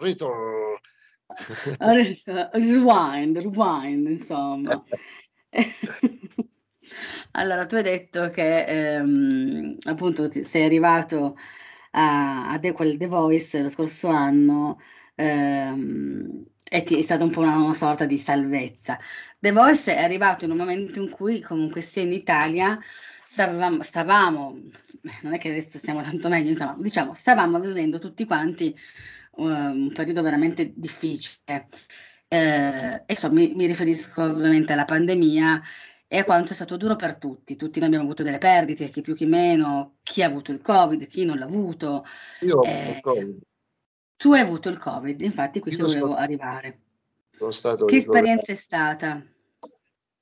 Ritorno 0.00 0.80
rewind, 2.52 3.38
rewind, 3.38 4.08
insomma. 4.08 4.82
allora, 7.32 7.66
tu 7.66 7.74
hai 7.74 7.82
detto 7.82 8.30
che 8.30 8.64
ehm, 8.64 9.76
appunto 9.84 10.28
ti, 10.28 10.44
sei 10.44 10.64
arrivato 10.64 11.36
a, 11.92 12.50
a 12.50 12.58
The, 12.58 12.72
The 12.96 13.06
Voice 13.06 13.62
lo 13.62 13.68
scorso 13.68 14.08
anno 14.08 14.80
ehm, 15.14 16.44
e 16.62 16.82
ti 16.82 16.98
è 16.98 17.02
stata 17.02 17.24
un 17.24 17.30
po' 17.30 17.40
una, 17.40 17.56
una, 17.56 17.74
sorta 17.74 18.04
di 18.06 18.18
salvezza. 18.18 18.98
The 19.38 19.52
Voice 19.52 19.94
è 19.94 20.02
arrivato 20.02 20.44
in 20.44 20.52
un 20.52 20.56
momento 20.56 21.00
in 21.00 21.10
cui 21.10 21.40
comunque 21.40 21.80
sia 21.80 22.02
in 22.02 22.12
Italia 22.12 22.78
stavamo, 23.24 23.82
stavamo 23.82 24.60
non 25.22 25.34
è 25.34 25.38
che 25.38 25.50
adesso 25.50 25.78
stiamo 25.78 26.02
tanto 26.02 26.28
meglio, 26.28 26.48
insomma, 26.48 26.76
diciamo, 26.78 27.14
stavamo 27.14 27.60
vivendo 27.60 27.98
tutti 27.98 28.24
quanti 28.24 28.76
un 29.36 29.92
periodo 29.92 30.22
veramente 30.22 30.72
difficile. 30.74 31.68
Eh, 32.28 33.02
e 33.06 33.16
so, 33.16 33.30
mi, 33.30 33.54
mi, 33.54 33.66
riferisco 33.66 34.22
ovviamente 34.22 34.72
alla 34.72 34.84
pandemia 34.84 35.62
e 36.08 36.18
a 36.18 36.24
quanto 36.24 36.52
è 36.52 36.54
stato 36.54 36.76
duro 36.76 36.96
per 36.96 37.16
tutti. 37.16 37.56
Tutti 37.56 37.78
noi 37.78 37.88
abbiamo 37.88 38.04
avuto 38.04 38.22
delle 38.22 38.38
perdite, 38.38 38.90
chi 38.90 39.00
più 39.00 39.14
chi 39.14 39.26
meno, 39.26 39.98
chi 40.02 40.22
ha 40.22 40.26
avuto 40.26 40.52
il 40.52 40.60
Covid, 40.60 41.06
chi 41.06 41.24
non 41.24 41.38
l'ha 41.38 41.44
avuto. 41.44 42.04
Io 42.40 42.56
ho 42.56 42.66
eh, 42.66 42.70
avuto 42.70 42.90
il 42.90 43.00
Covid. 43.00 43.38
Tu 44.16 44.32
hai 44.32 44.40
avuto 44.40 44.68
il 44.68 44.78
Covid, 44.78 45.20
infatti 45.20 45.60
qui 45.60 45.70
ci 45.70 45.76
volevo 45.76 46.06
sono, 46.06 46.16
arrivare. 46.16 46.80
Sono 47.36 47.50
stato 47.50 47.84
che 47.84 47.96
esperienza 47.96 48.52
è 48.52 48.54
stata? 48.54 49.22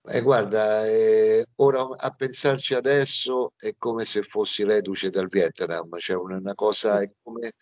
Eh, 0.06 0.20
guarda, 0.20 0.84
eh, 0.84 1.46
ora 1.56 1.86
a 1.96 2.10
pensarci 2.10 2.74
adesso 2.74 3.52
è 3.56 3.74
come 3.78 4.04
se 4.04 4.22
fossi 4.22 4.64
reduce 4.64 5.10
dal 5.10 5.28
Vietnam, 5.28 5.96
cioè 5.98 6.16
una, 6.16 6.36
una 6.36 6.54
cosa 6.54 7.00
è 7.00 7.10
come, 7.22 7.52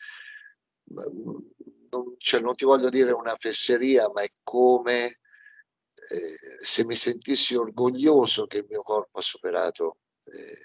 non, 0.93 2.15
cioè, 2.19 2.41
non, 2.41 2.55
ti 2.55 2.65
voglio 2.65 2.89
dire 2.89 3.13
una 3.13 3.37
fesseria, 3.39 4.11
ma 4.13 4.23
è 4.23 4.33
come 4.43 5.05
eh, 5.07 6.37
se 6.63 6.85
mi 6.85 6.95
sentissi 6.95 7.55
orgoglioso 7.55 8.47
che 8.47 8.59
il 8.59 8.67
mio 8.69 8.83
corpo 8.83 9.19
ha 9.19 9.23
superato 9.23 9.99
eh, 10.25 10.61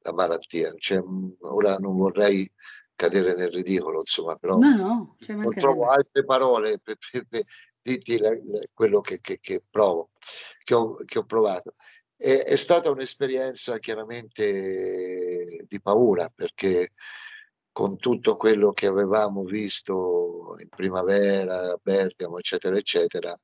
la 0.00 0.12
malattia. 0.12 0.72
Cioè, 0.76 1.02
ora 1.40 1.76
non 1.76 1.96
vorrei 1.96 2.50
cadere 2.94 3.34
nel 3.34 3.50
ridicolo, 3.50 4.00
insomma, 4.00 4.36
però 4.36 4.56
no, 4.56 4.76
no, 4.76 5.16
non 5.28 5.54
trovo 5.54 5.86
altre 5.88 6.24
parole 6.24 6.80
per, 6.80 6.96
per, 7.10 7.26
per 7.28 7.44
dirti 7.80 8.18
la, 8.18 8.30
la, 8.30 8.60
quello 8.72 9.00
che, 9.00 9.20
che, 9.20 9.38
che 9.40 9.62
provo, 9.68 10.10
che 10.62 10.74
ho, 10.74 10.96
che 11.04 11.18
ho 11.18 11.24
provato. 11.24 11.74
E, 12.16 12.42
è 12.42 12.56
stata 12.56 12.90
un'esperienza 12.90 13.78
chiaramente 13.78 15.64
di 15.66 15.80
paura 15.80 16.28
perché 16.34 16.92
con 17.78 17.96
tutto 17.96 18.36
quello 18.36 18.72
che 18.72 18.86
avevamo 18.86 19.44
visto 19.44 20.56
in 20.58 20.68
primavera, 20.68 21.78
Bergamo, 21.80 22.38
eccetera, 22.38 22.76
eccetera, 22.76 23.40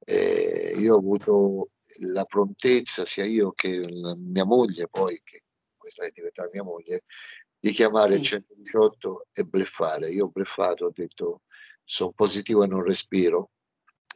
eh, 0.00 0.74
io 0.76 0.94
ho 0.94 0.98
avuto 0.98 1.70
la 2.00 2.26
prontezza, 2.26 3.06
sia 3.06 3.24
io 3.24 3.52
che 3.52 3.86
mia 4.18 4.44
moglie, 4.44 4.86
poi 4.88 5.18
che 5.24 5.44
questa 5.78 6.04
è 6.04 6.10
diventata 6.10 6.50
mia 6.52 6.62
moglie, 6.62 7.04
di 7.58 7.72
chiamare 7.72 8.12
sì. 8.12 8.18
il 8.18 8.24
118 8.24 9.28
e 9.32 9.44
bleffare. 9.44 10.10
Io 10.10 10.26
ho 10.26 10.28
bleffato, 10.28 10.84
ho 10.84 10.92
detto 10.92 11.44
sono 11.82 12.12
positivo 12.12 12.64
e 12.64 12.66
non 12.66 12.84
respiro, 12.84 13.52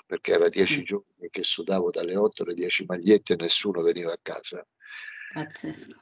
perché 0.04 0.32
era 0.32 0.50
dieci 0.50 0.74
sì. 0.74 0.82
giorni 0.82 1.30
che 1.30 1.42
sudavo 1.42 1.88
dalle 1.88 2.18
8 2.18 2.42
alle 2.42 2.52
10 2.52 2.84
magliette 2.86 3.32
e 3.32 3.36
nessuno 3.36 3.80
veniva 3.80 4.12
a 4.12 4.18
casa. 4.20 4.62
Pazzesco. 5.32 5.96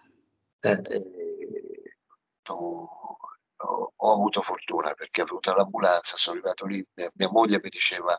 Eh, 0.58 0.80
eh, 0.90 1.26
ho, 3.58 4.12
avuto 4.12 4.42
fortuna 4.42 4.94
perché 4.94 5.22
ho 5.22 5.24
avuto 5.24 5.54
l'ambulanza, 5.54 6.16
sono 6.16 6.36
arrivato 6.36 6.66
lì, 6.66 6.86
mia, 6.94 7.10
mia 7.14 7.28
moglie 7.30 7.60
mi 7.62 7.68
diceva 7.68 8.18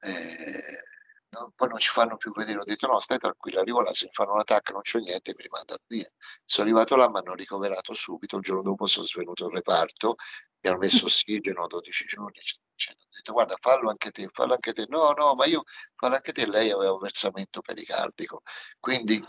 eh, 0.00 0.82
no, 1.30 1.52
poi 1.54 1.68
non 1.68 1.78
ci 1.78 1.90
fanno 1.90 2.16
più 2.16 2.32
vedere, 2.32 2.58
ho 2.58 2.64
detto 2.64 2.86
no 2.86 2.98
stai 2.98 3.18
tranquillo, 3.18 3.60
arrivo 3.60 3.80
là, 3.82 3.92
se 3.92 4.06
mi 4.06 4.12
fanno 4.12 4.32
un 4.32 4.40
attacco 4.40 4.72
non 4.72 4.82
c'ho 4.82 4.98
niente, 4.98 5.34
mi 5.36 5.42
rimandano 5.42 5.80
via. 5.86 6.10
Sono 6.44 6.66
arrivato 6.66 6.96
là, 6.96 7.08
mi 7.08 7.18
hanno 7.18 7.34
ricoverato 7.34 7.94
subito, 7.94 8.36
il 8.36 8.42
giorno 8.42 8.62
dopo 8.62 8.86
sono 8.86 9.04
svenuto 9.04 9.46
al 9.46 9.52
reparto, 9.52 10.16
mi 10.60 10.70
hanno 10.70 10.78
messo 10.78 11.06
ossigeno 11.06 11.66
12 11.66 12.06
giorni, 12.06 12.38
ho 12.38 12.94
detto 13.10 13.32
guarda 13.32 13.56
fallo 13.60 13.90
anche 13.90 14.10
te, 14.10 14.28
fallo 14.32 14.54
anche 14.54 14.72
te, 14.72 14.86
no 14.88 15.12
no 15.12 15.34
ma 15.34 15.46
io 15.46 15.62
fallo 15.94 16.14
anche 16.14 16.32
te, 16.32 16.46
lei 16.46 16.70
aveva 16.70 16.92
un 16.92 17.00
versamento 17.00 17.60
pericardico, 17.60 18.42
quindi 18.78 19.22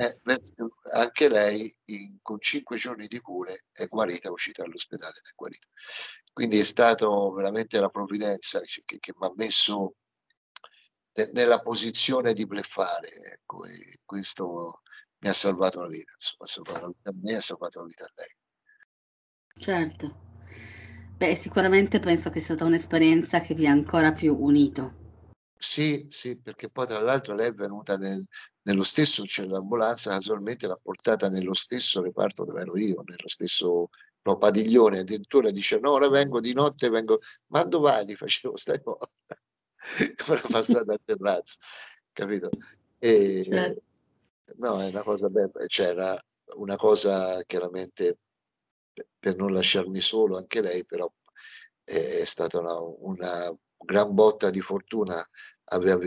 eh, 0.00 0.20
anche 0.92 1.28
lei 1.28 1.76
in, 1.86 2.18
con 2.22 2.40
5 2.40 2.76
giorni 2.76 3.08
di 3.08 3.18
cure 3.18 3.64
è 3.72 3.86
guarita, 3.86 4.28
è 4.28 4.30
uscita 4.30 4.62
dall'ospedale 4.62 5.18
ed 5.18 5.26
è 5.28 5.34
guarita. 5.34 5.66
Quindi 6.32 6.60
è 6.60 6.64
stato 6.64 7.32
veramente 7.32 7.80
la 7.80 7.88
provvidenza 7.88 8.60
che, 8.60 8.98
che 9.00 9.14
mi 9.18 9.26
ha 9.26 9.32
messo 9.34 9.94
nella 11.32 11.60
posizione 11.60 12.32
di 12.32 12.46
bleffare. 12.46 13.08
Ecco, 13.08 13.64
e 13.64 13.98
questo 14.04 14.82
mi 15.18 15.28
ha 15.28 15.32
salvato 15.32 15.80
la 15.80 15.88
vita, 15.88 16.12
insomma, 16.14 16.44
ha 16.44 16.46
salvato 16.46 16.80
la 16.80 16.92
vita 16.94 17.10
a 17.10 17.14
me, 17.20 17.36
ha 17.36 17.40
salvato 17.40 17.80
la 17.80 17.86
vita 17.86 18.04
a 18.04 18.12
lei. 18.14 18.36
Certo. 19.52 20.26
Beh, 21.16 21.34
sicuramente 21.34 21.98
penso 21.98 22.30
che 22.30 22.38
sia 22.38 22.54
stata 22.54 22.68
un'esperienza 22.68 23.40
che 23.40 23.54
vi 23.54 23.66
ha 23.66 23.72
ancora 23.72 24.12
più 24.12 24.36
unito. 24.38 25.06
Sì, 25.60 26.06
sì, 26.08 26.40
perché 26.40 26.70
poi 26.70 26.86
tra 26.86 27.00
l'altro 27.00 27.34
lei 27.34 27.48
è 27.48 27.52
venuta 27.52 27.96
nel, 27.96 28.24
nello 28.62 28.84
stesso, 28.84 29.24
cioè 29.24 29.46
l'ambulanza 29.46 30.10
casualmente 30.10 30.68
l'ha 30.68 30.78
portata 30.80 31.28
nello 31.28 31.52
stesso 31.52 32.00
reparto 32.00 32.44
dove 32.44 32.60
ero 32.60 32.76
io, 32.78 33.02
nello 33.04 33.26
stesso 33.26 33.88
no, 34.22 34.38
padiglione, 34.38 35.00
addirittura 35.00 35.50
dice 35.50 35.80
no, 35.80 35.90
ora 35.90 36.08
vengo 36.08 36.38
di 36.40 36.52
notte, 36.52 36.88
vengo, 36.90 37.18
ma 37.48 37.64
domani 37.64 38.14
facevo 38.14 38.56
stai 38.56 38.80
morta 38.84 39.08
come 40.24 40.40
passata 40.48 40.92
a 40.92 41.00
terrazzo, 41.04 41.58
capito? 42.12 42.50
E, 43.00 43.44
certo. 43.44 43.82
No, 44.58 44.80
è 44.80 44.88
una 44.88 45.02
cosa 45.02 45.28
bella, 45.28 45.66
c'era 45.66 46.24
una 46.56 46.76
cosa 46.76 47.42
chiaramente 47.44 48.18
per 49.18 49.36
non 49.36 49.52
lasciarmi 49.52 50.00
solo 50.00 50.36
anche 50.36 50.60
lei, 50.60 50.84
però 50.84 51.10
è 51.82 52.24
stata 52.24 52.60
una, 52.60 52.78
una 52.80 53.58
gran 53.78 54.14
botta 54.14 54.50
di 54.50 54.60
fortuna 54.60 55.24
aver, 55.70 55.98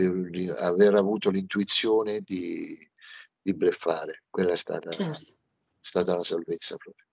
aver 0.60 0.94
avuto 0.94 1.30
l'intuizione 1.30 2.20
di, 2.20 2.78
di 3.40 3.54
bleffare. 3.54 4.24
Quella 4.30 4.52
è 4.52 4.56
stata, 4.56 4.90
certo. 4.90 5.34
stata 5.80 6.14
una 6.14 6.24
salvezza 6.24 6.76
proprio. 6.76 7.06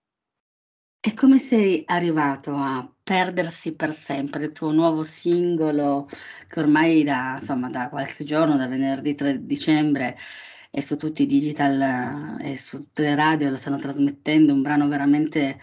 E 1.01 1.13
come 1.13 1.39
sei 1.39 1.83
arrivato 1.85 2.53
a 2.55 2.93
perdersi 3.01 3.73
per 3.73 3.93
sempre, 3.93 4.43
il 4.43 4.51
tuo 4.51 4.71
nuovo 4.71 5.03
singolo 5.03 6.09
che 6.47 6.59
ormai 6.59 7.03
da, 7.05 7.37
insomma, 7.39 7.69
da 7.69 7.87
qualche 7.87 8.25
giorno, 8.25 8.57
da 8.57 8.67
venerdì 8.67 9.15
3 9.15 9.45
dicembre, 9.45 10.17
è 10.69 10.81
su 10.81 10.97
tutti 10.97 11.23
i 11.23 11.25
digital 11.25 12.37
e 12.41 12.57
su 12.57 12.79
tutte 12.79 13.03
le 13.03 13.15
radio 13.15 13.49
lo 13.49 13.55
stanno 13.55 13.79
trasmettendo, 13.79 14.51
un 14.51 14.61
brano 14.61 14.89
veramente 14.89 15.59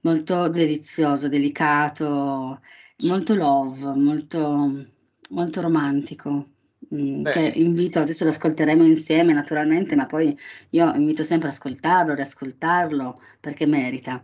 molto 0.00 0.48
delizioso, 0.48 1.28
delicato, 1.28 2.60
molto 3.08 3.34
love, 3.34 3.94
molto, 3.94 4.86
molto 5.30 5.60
romantico. 5.60 6.48
Mm, 6.94 7.24
che 7.24 7.52
invito, 7.54 8.00
adesso 8.00 8.24
lo 8.24 8.30
ascolteremo 8.30 8.84
insieme 8.84 9.32
naturalmente, 9.32 9.96
ma 9.96 10.06
poi 10.06 10.36
io 10.70 10.92
invito 10.94 11.22
sempre 11.22 11.48
ad 11.48 11.54
ascoltarlo, 11.54 12.14
riascoltarlo 12.14 13.22
perché 13.40 13.66
merita. 13.66 14.22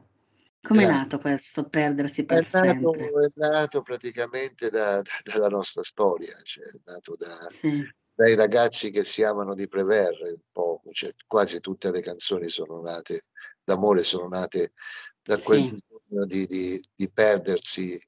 Come 0.61 0.85
è 0.85 0.87
nato 0.87 1.19
questo 1.19 1.69
perdersi 1.69 2.25
per 2.25 2.39
è 2.39 2.49
nato, 2.53 2.95
sempre? 2.95 3.07
È 3.07 3.31
nato 3.37 3.81
praticamente 3.83 4.69
da, 4.69 5.01
da, 5.01 5.11
dalla 5.23 5.49
nostra 5.49 5.83
storia, 5.83 6.37
cioè 6.43 6.65
è 6.65 6.81
nato 6.85 7.15
da, 7.17 7.47
sì. 7.49 7.83
dai 8.15 8.35
ragazzi 8.35 8.91
che 8.91 9.05
si 9.05 9.23
amano 9.23 9.55
di 9.55 9.67
Prever, 9.67 10.19
un 10.25 10.41
po', 10.53 10.83
cioè, 10.93 11.15
quasi 11.27 11.61
tutte 11.61 11.91
le 11.91 12.03
canzoni 12.03 12.49
sono 12.51 12.83
nate 12.83 13.23
d'amore, 13.65 14.05
sono 14.05 14.29
nate 14.29 14.73
da 15.23 15.39
quel 15.39 15.63
sì. 15.63 15.75
bisogno 15.75 16.27
di, 16.27 16.47
di, 16.47 16.83
di 16.95 17.11
perdersi 17.11 17.99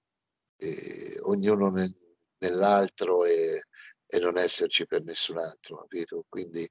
eh, 0.61 1.19
ognuno 1.23 1.71
nel, 1.71 1.93
nell'altro 2.39 3.25
e, 3.25 3.65
e, 4.07 4.19
non 4.19 4.37
esserci 4.37 4.87
per 4.87 5.03
nessun 5.03 5.39
altro, 5.39 5.79
capito? 5.79 6.25
Quindi 6.29 6.69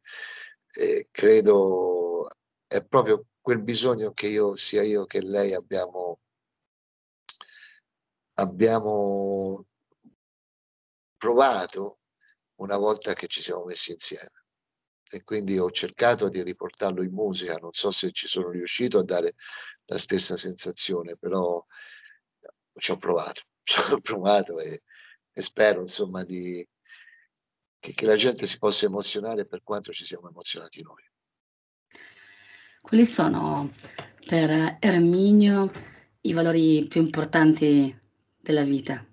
eh, 0.75 1.07
credo 1.11 2.27
è 2.67 2.85
proprio 2.85 3.25
quel 3.41 3.61
bisogno 3.61 4.11
che 4.13 4.27
io, 4.27 4.55
sia 4.55 4.83
io 4.83 5.05
che 5.05 5.21
lei 5.21 5.53
abbiamo, 5.53 6.19
abbiamo 8.35 9.65
provato 11.17 11.99
una 12.59 12.77
volta 12.77 13.13
che 13.13 13.27
ci 13.27 13.41
siamo 13.41 13.65
messi 13.65 13.91
insieme. 13.91 14.43
E 15.11 15.23
quindi 15.23 15.57
ho 15.57 15.71
cercato 15.71 16.29
di 16.29 16.43
riportarlo 16.43 17.01
in 17.01 17.11
musica, 17.11 17.55
non 17.55 17.71
so 17.73 17.89
se 17.89 18.11
ci 18.11 18.27
sono 18.27 18.51
riuscito 18.51 18.99
a 18.99 19.03
dare 19.03 19.33
la 19.85 19.97
stessa 19.97 20.37
sensazione, 20.37 21.17
però 21.17 21.65
ci 22.75 22.91
ho 22.91 22.97
provato, 22.97 23.43
ci 23.63 23.79
ho 23.79 23.99
provato 24.01 24.59
e, 24.59 24.81
e 25.31 25.41
spero 25.41 25.81
insomma 25.81 26.23
di, 26.23 26.65
che, 27.79 27.93
che 27.93 28.05
la 28.05 28.15
gente 28.15 28.47
si 28.47 28.57
possa 28.57 28.85
emozionare 28.85 29.45
per 29.45 29.61
quanto 29.63 29.91
ci 29.91 30.05
siamo 30.05 30.29
emozionati 30.29 30.81
noi. 30.81 31.03
Quali 32.81 33.05
sono 33.05 33.71
per 34.25 34.77
Erminio 34.79 35.71
i 36.21 36.33
valori 36.33 36.85
più 36.87 37.01
importanti 37.01 37.97
della 38.37 38.63
vita? 38.63 39.05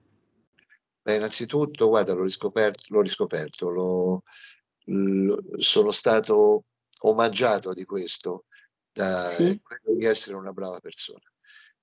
Beh, 1.02 1.16
innanzitutto, 1.16 1.88
guarda, 1.88 2.14
l'ho 2.14 2.24
riscoperto, 2.24 2.82
l'ho 2.88 3.00
riscoperto 3.00 3.70
l'ho, 3.70 4.22
l'ho, 4.86 5.42
sono 5.58 5.92
stato 5.92 6.64
omaggiato 7.02 7.72
di 7.72 7.84
questo, 7.84 8.46
da 8.90 9.28
sì? 9.28 9.60
quello 9.62 9.98
di 9.98 10.04
essere 10.04 10.36
una 10.36 10.52
brava 10.52 10.80
persona. 10.80 11.22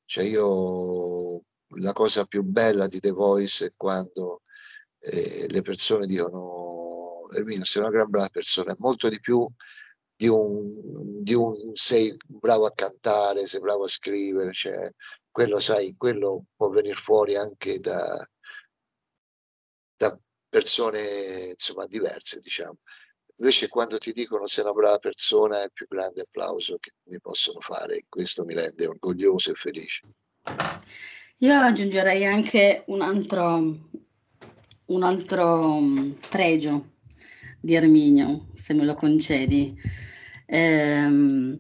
Cioè 0.05 0.25
io, 0.25 1.43
la 1.77 1.93
cosa 1.93 2.25
più 2.25 2.43
bella 2.43 2.87
di 2.87 2.99
The 2.99 3.11
Voice 3.11 3.67
è 3.67 3.73
quando 3.75 4.41
eh, 4.99 5.47
le 5.49 5.61
persone 5.61 6.05
dicono 6.05 7.27
Erminio 7.33 7.65
sei 7.65 7.81
una 7.81 7.91
gran 7.91 8.09
brava 8.09 8.29
persona, 8.29 8.75
molto 8.79 9.09
di 9.09 9.19
più 9.19 9.47
di 10.15 10.27
un, 10.27 11.23
di 11.23 11.33
un 11.33 11.75
sei 11.75 12.15
bravo 12.25 12.65
a 12.65 12.71
cantare, 12.73 13.47
sei 13.47 13.59
bravo 13.59 13.85
a 13.85 13.89
scrivere, 13.89 14.53
cioè, 14.53 14.89
quello 15.29 15.59
sai, 15.59 15.95
quello 15.97 16.45
può 16.55 16.69
venire 16.69 16.95
fuori 16.95 17.35
anche 17.35 17.79
da, 17.79 18.25
da 19.97 20.17
persone 20.47 21.49
insomma 21.51 21.87
diverse, 21.87 22.39
diciamo. 22.39 22.77
Invece 23.37 23.67
quando 23.67 23.97
ti 23.97 24.13
dicono 24.13 24.47
sei 24.47 24.63
una 24.63 24.73
brava 24.73 24.99
persona 24.99 25.61
è 25.61 25.63
il 25.65 25.73
più 25.73 25.87
grande 25.87 26.21
applauso 26.21 26.77
che 26.77 26.91
mi 27.05 27.19
possono 27.19 27.59
fare 27.59 28.05
questo 28.07 28.45
mi 28.45 28.53
rende 28.53 28.85
orgoglioso 28.85 29.51
e 29.51 29.55
felice. 29.55 30.01
Io 31.43 31.53
aggiungerei 31.53 32.25
anche 32.25 32.85
un 32.87 33.01
altro, 33.01 33.57
un 34.87 35.03
altro 35.03 35.81
pregio 36.29 36.91
di 37.59 37.73
Erminio, 37.75 38.47
se 38.53 38.73
me 38.73 38.85
lo 38.85 38.93
concedi. 38.93 39.77
Ehm, 40.45 41.59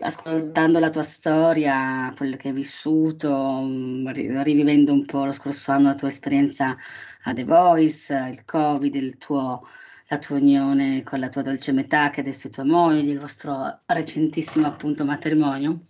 ascoltando 0.00 0.80
la 0.80 0.90
tua 0.90 1.02
storia, 1.02 2.12
quello 2.16 2.34
che 2.34 2.48
hai 2.48 2.54
vissuto, 2.54 3.60
mm, 3.62 4.08
rivivendo 4.42 4.92
un 4.92 5.04
po' 5.04 5.24
lo 5.24 5.32
scorso 5.32 5.70
anno 5.70 5.90
la 5.90 5.94
tua 5.94 6.08
esperienza 6.08 6.76
a 7.22 7.32
The 7.32 7.44
Voice, 7.44 8.12
il 8.28 8.44
Covid, 8.44 9.18
tuo, 9.18 9.68
la 10.08 10.18
tua 10.18 10.36
unione 10.36 11.04
con 11.04 11.20
la 11.20 11.28
tua 11.28 11.42
dolce 11.42 11.70
metà, 11.70 12.10
che 12.10 12.20
adesso 12.20 12.48
è 12.48 12.50
tua 12.50 12.64
moglie, 12.64 13.12
il 13.12 13.20
vostro 13.20 13.82
recentissimo 13.86 14.66
appunto 14.66 15.04
matrimonio. 15.04 15.82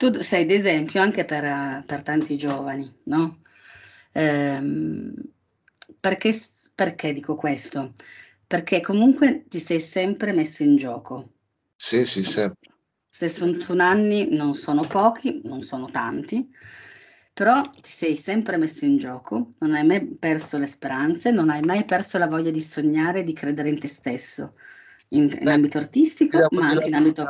Tu 0.00 0.22
sei 0.22 0.46
d'esempio 0.46 1.02
anche 1.02 1.26
per, 1.26 1.84
per 1.84 2.00
tanti 2.00 2.38
giovani, 2.38 2.90
no? 3.04 3.42
Ehm, 4.12 5.12
perché, 6.00 6.40
perché 6.74 7.12
dico 7.12 7.34
questo? 7.34 7.92
Perché 8.46 8.80
comunque 8.80 9.44
ti 9.46 9.58
sei 9.58 9.78
sempre 9.78 10.32
messo 10.32 10.62
in 10.62 10.76
gioco 10.76 11.32
sì, 11.76 12.06
sì, 12.06 12.22
sempre. 12.24 12.72
61 13.10 13.82
anni 13.82 14.34
non 14.34 14.54
sono 14.54 14.80
pochi, 14.80 15.42
non 15.44 15.60
sono 15.60 15.84
tanti, 15.90 16.50
però 17.34 17.60
ti 17.60 17.90
sei 17.90 18.16
sempre 18.16 18.56
messo 18.56 18.86
in 18.86 18.96
gioco, 18.96 19.50
non 19.58 19.74
hai 19.74 19.84
mai 19.84 20.06
perso 20.06 20.56
le 20.56 20.64
speranze, 20.66 21.30
non 21.30 21.50
hai 21.50 21.60
mai 21.60 21.84
perso 21.84 22.16
la 22.16 22.26
voglia 22.26 22.50
di 22.50 22.62
sognare, 22.62 23.22
di 23.22 23.34
credere 23.34 23.68
in 23.68 23.78
te 23.78 23.88
stesso, 23.88 24.54
in, 25.08 25.24
in 25.24 25.40
Beh, 25.42 25.52
ambito 25.52 25.76
artistico, 25.76 26.46
ma 26.52 26.68
anche 26.68 26.88
in 26.88 26.94
ambito... 26.94 27.26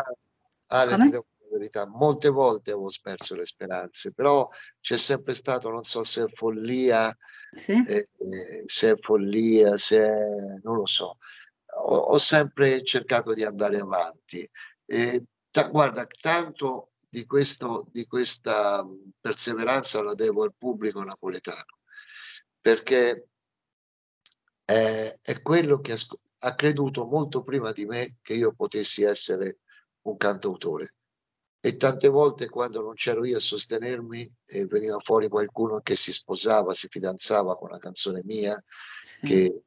Ale, 0.69 0.97
ti 0.97 1.09
devo 1.11 1.27
verità, 1.51 1.87
molte 1.87 2.29
volte 2.29 2.71
avevo 2.71 2.91
perso 3.03 3.35
le 3.35 3.47
speranze, 3.47 4.13
però 4.13 4.49
c'è 4.81 4.97
sempre 4.97 5.35
stato, 5.35 5.71
non 5.71 5.85
so 5.85 6.05
se 6.05 6.25
è 6.25 6.29
follia, 6.33 7.17
sì. 7.53 7.85
eh, 7.87 8.09
se 8.67 8.93
è 8.93 8.97
follia, 8.97 9.77
se 9.79 9.99
è, 9.99 10.23
non 10.63 10.77
lo 10.77 10.87
so, 10.87 11.19
ho, 11.77 11.97
ho 11.97 12.19
sempre 12.19 12.83
cercato 12.85 13.33
di 13.33 13.45
andare 13.45 13.79
avanti. 13.79 14.49
E, 14.85 15.25
ta, 15.51 15.69
guarda, 15.69 16.07
tanto 16.21 16.93
di, 17.09 17.27
questo, 17.27 17.87
di 17.91 18.07
questa 18.07 18.87
perseveranza 19.21 20.03
la 20.03 20.15
devo 20.15 20.45
al 20.45 20.55
pubblico 20.57 21.03
napoletano, 21.03 21.79
perché 22.61 23.29
è, 24.65 25.19
è 25.21 25.43
quello 25.43 25.81
che 25.81 25.97
ha 26.43 26.55
creduto 26.55 27.05
molto 27.05 27.43
prima 27.43 27.73
di 27.73 27.85
me 27.85 28.17
che 28.23 28.35
io 28.35 28.53
potessi 28.53 29.03
essere 29.03 29.59
un 30.03 30.17
cantautore. 30.17 30.95
E 31.63 31.77
tante 31.77 32.09
volte 32.09 32.49
quando 32.49 32.81
non 32.81 32.95
c'ero 32.95 33.25
io 33.25 33.37
a 33.37 33.41
sostenermi 33.41 34.35
eh, 34.47 34.65
veniva 34.65 34.99
fuori 34.99 35.29
qualcuno 35.29 35.81
che 35.81 35.95
si 35.95 36.11
sposava, 36.11 36.73
si 36.73 36.89
fidanzava 36.89 37.57
con 37.57 37.69
una 37.69 37.79
canzone 37.79 38.23
mia, 38.25 38.63
sì. 39.01 39.27
che 39.27 39.63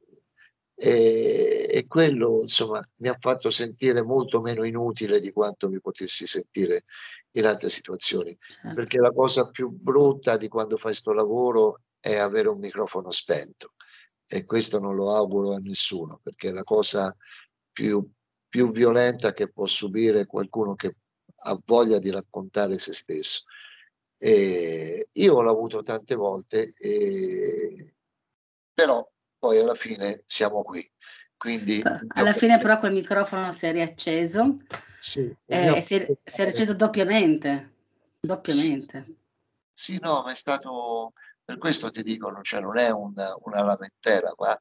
e, 0.76 1.68
e, 1.72 1.88
quello 1.88 2.42
insomma 2.42 2.82
mi 2.98 3.08
ha 3.08 3.16
fatto 3.20 3.52
sentire 3.52 4.02
molto 4.02 4.42
meno 4.42 4.64
inutile 4.64 5.20
di 5.20 5.32
quanto 5.32 5.70
mi 5.70 5.80
potessi 5.80 6.26
sentire 6.26 6.86
in 7.32 7.46
altre 7.46 7.70
situazioni 7.70 8.36
certo. 8.40 8.74
perché 8.74 8.98
la 8.98 9.12
cosa 9.12 9.50
più 9.52 9.70
brutta 9.70 10.36
di 10.36 10.48
quando 10.48 10.78
fai 10.78 10.92
questo 10.92 11.14
lavoro 11.14 11.82
è 12.00 12.16
avere 12.16 12.50
un 12.50 12.58
microfono 12.58 13.12
spento 13.12 13.74
e 14.26 14.46
questo 14.46 14.80
non 14.80 14.96
lo 14.96 15.14
auguro 15.14 15.54
a 15.54 15.60
nessuno 15.60 16.20
perché 16.24 16.50
è 16.50 16.52
la 16.52 16.64
cosa 16.64 17.16
più, 17.72 18.06
più 18.50 18.72
violenta 18.72 19.32
che 19.32 19.52
può 19.52 19.68
subire 19.68 20.26
qualcuno 20.26 20.74
che 20.74 20.96
ha 21.44 21.60
voglia 21.66 22.00
di 22.00 22.10
raccontare 22.10 22.80
se 22.80 22.94
stesso 22.94 23.44
e 24.18 25.10
io 25.12 25.42
l'ho 25.42 25.52
avuto 25.52 25.84
tante 25.84 26.16
volte 26.16 26.74
e, 26.78 27.96
però 28.74 29.06
poi 29.38 29.60
alla 29.60 29.76
fine 29.76 30.24
siamo 30.26 30.62
qui. 30.62 30.90
Quindi, 31.36 31.84
alla 32.14 32.32
fine 32.32 32.58
però 32.58 32.80
quel 32.80 32.94
microfono 32.94 33.52
si 33.52 33.66
è 33.66 33.74
riacceso 33.74 34.60
sì, 34.98 35.36
eh, 35.48 35.76
e 35.76 35.82
si 35.82 35.96
è, 35.96 36.18
si 36.24 36.40
è, 36.40 36.44
riacceso 36.46 36.74
doppiamente, 36.74 37.74
doppiamente. 38.22 39.04
Sì, 39.04 39.18
sì, 39.74 40.00
no, 40.00 40.22
ma 40.24 40.32
è 40.32 40.36
stato, 40.36 41.12
per 41.44 41.58
questo 41.58 41.90
ti 41.90 42.02
dico, 42.02 42.32
cioè 42.44 42.62
non 42.62 42.78
è 42.78 42.90
una, 42.92 43.36
una 43.42 43.62
lamentela, 43.62 44.34
ma 44.38 44.58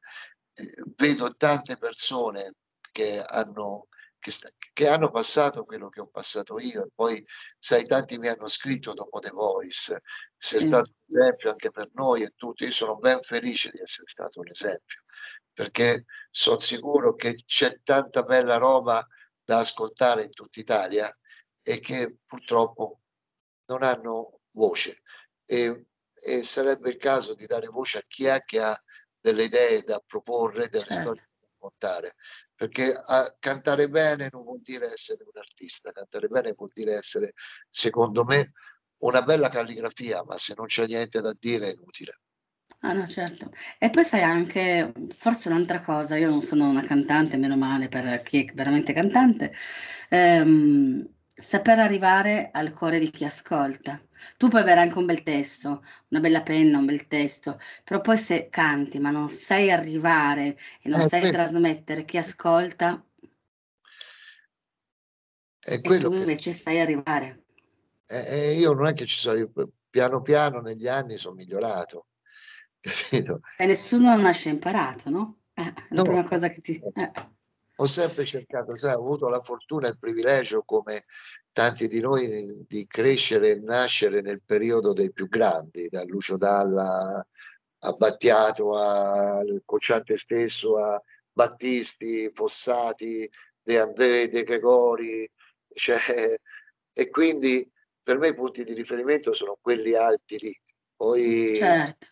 eh, 0.55 0.75
vedo 0.97 1.33
tante 1.37 1.77
persone 1.77 2.55
che 2.91 3.21
hanno, 3.21 3.87
che, 4.23 4.31
sta, 4.31 4.49
che 4.71 4.87
hanno 4.87 5.11
passato 5.11 5.65
quello 5.65 5.89
che 5.89 5.99
ho 5.99 6.07
passato 6.07 6.57
io 6.57 6.85
e 6.85 6.89
poi 6.95 7.23
sai 7.59 7.85
tanti 7.85 8.17
mi 8.17 8.29
hanno 8.29 8.47
scritto 8.47 8.93
dopo 8.93 9.19
The 9.19 9.31
Voice 9.31 10.01
sei 10.37 10.61
sì. 10.61 10.67
stato 10.67 10.91
un 10.95 11.17
esempio 11.17 11.49
anche 11.49 11.71
per 11.71 11.89
noi 11.93 12.23
e 12.23 12.33
tutti 12.33 12.63
io 12.63 12.71
sono 12.71 12.95
ben 12.95 13.21
felice 13.21 13.69
di 13.69 13.79
essere 13.81 14.07
stato 14.07 14.39
un 14.39 14.47
esempio 14.47 15.03
perché 15.51 16.05
sono 16.31 16.57
sicuro 16.59 17.15
che 17.15 17.35
c'è 17.35 17.81
tanta 17.83 18.23
bella 18.23 18.55
roba 18.55 19.05
da 19.43 19.59
ascoltare 19.59 20.23
in 20.23 20.31
tutta 20.31 20.61
Italia 20.61 21.13
e 21.61 21.79
che 21.81 22.19
purtroppo 22.25 23.01
non 23.65 23.83
hanno 23.83 24.39
voce 24.51 25.01
e, 25.43 25.87
e 26.13 26.43
sarebbe 26.43 26.91
il 26.91 26.97
caso 26.97 27.33
di 27.35 27.45
dare 27.45 27.67
voce 27.67 27.97
a 27.97 28.03
chi 28.07 28.23
è 28.23 28.41
che 28.45 28.61
ha 28.61 28.83
delle 29.19 29.43
idee 29.43 29.81
da 29.81 30.01
proporre, 30.05 30.69
delle 30.69 30.85
certo. 30.85 30.93
storie 30.93 31.27
da 31.37 31.47
raccontare 31.51 32.15
perché 32.63 32.93
a, 32.93 33.35
cantare 33.39 33.89
bene 33.89 34.29
non 34.31 34.43
vuol 34.43 34.61
dire 34.61 34.85
essere 34.93 35.23
un 35.23 35.37
artista, 35.37 35.91
cantare 35.91 36.29
bene 36.29 36.53
vuol 36.53 36.71
dire 36.73 36.95
essere, 36.95 37.33
secondo 37.69 38.23
me, 38.23 38.53
una 38.99 39.21
bella 39.21 39.49
calligrafia, 39.49 40.23
ma 40.23 40.37
se 40.37 40.53
non 40.55 40.67
c'è 40.67 40.85
niente 40.85 41.19
da 41.19 41.35
dire 41.37 41.67
è 41.67 41.73
inutile. 41.73 42.19
Ah 42.79 42.93
no, 42.93 43.05
certo. 43.05 43.51
E 43.77 43.89
poi 43.89 44.03
sai 44.05 44.21
anche, 44.21 44.93
forse 45.09 45.49
un'altra 45.49 45.81
cosa, 45.81 46.15
io 46.15 46.29
non 46.29 46.41
sono 46.41 46.69
una 46.69 46.85
cantante, 46.85 47.35
meno 47.35 47.57
male 47.57 47.89
per 47.89 48.21
chi 48.23 48.45
è 48.45 48.53
veramente 48.53 48.93
cantante, 48.93 49.53
ehm, 50.09 51.12
saper 51.33 51.79
arrivare 51.79 52.49
al 52.51 52.71
cuore 52.73 52.99
di 52.99 53.09
chi 53.09 53.25
ascolta. 53.25 54.01
Tu 54.37 54.47
puoi 54.47 54.61
avere 54.61 54.79
anche 54.79 54.97
un 54.97 55.05
bel 55.05 55.23
testo, 55.23 55.83
una 56.09 56.21
bella 56.21 56.41
penna, 56.41 56.77
un 56.77 56.85
bel 56.85 57.07
testo, 57.07 57.59
però 57.83 57.99
poi 57.99 58.17
se 58.17 58.47
canti 58.49 58.99
ma 58.99 59.09
non 59.09 59.29
sai 59.29 59.71
arrivare 59.71 60.57
e 60.81 60.89
non 60.89 60.99
eh, 60.99 61.09
sai 61.09 61.21
quello. 61.21 61.35
trasmettere 61.35 62.05
chi 62.05 62.17
ascolta, 62.17 63.03
è 65.59 65.81
quello 65.81 66.09
tu 66.09 66.15
invece 66.15 66.51
che... 66.51 66.55
sai 66.55 66.79
arrivare. 66.79 67.43
Eh, 68.05 68.25
eh, 68.27 68.53
io 68.53 68.73
non 68.73 68.87
è 68.87 68.93
che 68.93 69.05
ci 69.05 69.17
sono, 69.17 69.49
piano 69.89 70.21
piano 70.21 70.59
negli 70.59 70.87
anni 70.87 71.17
sono 71.17 71.35
migliorato, 71.35 72.07
capito? 72.79 73.41
E 73.57 73.65
nessuno 73.65 74.15
nasce 74.15 74.49
imparato, 74.49 75.09
no? 75.09 75.37
Eh, 75.53 75.63
la 75.63 75.73
no, 75.89 76.01
prima 76.03 76.23
cosa 76.23 76.49
che 76.49 76.61
ti... 76.61 76.81
Eh. 76.93 77.11
Ho 77.77 77.85
sempre 77.85 78.25
cercato, 78.25 78.75
sai, 78.75 78.93
ho 78.93 78.99
avuto 78.99 79.27
la 79.29 79.41
fortuna 79.41 79.87
e 79.87 79.91
il 79.91 79.99
privilegio 79.99 80.63
come 80.63 81.05
tanti 81.51 81.87
di 81.87 81.99
noi 81.99 82.65
di 82.67 82.85
crescere 82.87 83.51
e 83.51 83.59
nascere 83.59 84.21
nel 84.21 84.41
periodo 84.43 84.93
dei 84.93 85.11
più 85.11 85.27
grandi, 85.27 85.87
da 85.89 86.03
Lucio 86.03 86.37
Dalla 86.37 87.25
a 87.85 87.91
Battiato, 87.91 88.75
al 88.77 89.61
Cocciante 89.65 90.17
stesso, 90.17 90.77
a 90.77 91.01
Battisti, 91.31 92.29
Fossati, 92.33 93.29
De 93.61 93.79
André, 93.79 94.29
De 94.29 94.43
Gregori, 94.43 95.29
cioè, 95.73 95.97
e 96.93 97.09
quindi 97.09 97.69
per 98.01 98.17
me 98.17 98.29
i 98.29 98.35
punti 98.35 98.63
di 98.63 98.73
riferimento 98.73 99.33
sono 99.33 99.57
quelli 99.61 99.95
alti 99.95 100.37
lì. 100.39 100.61
Poi, 100.95 101.55
certo. 101.55 102.07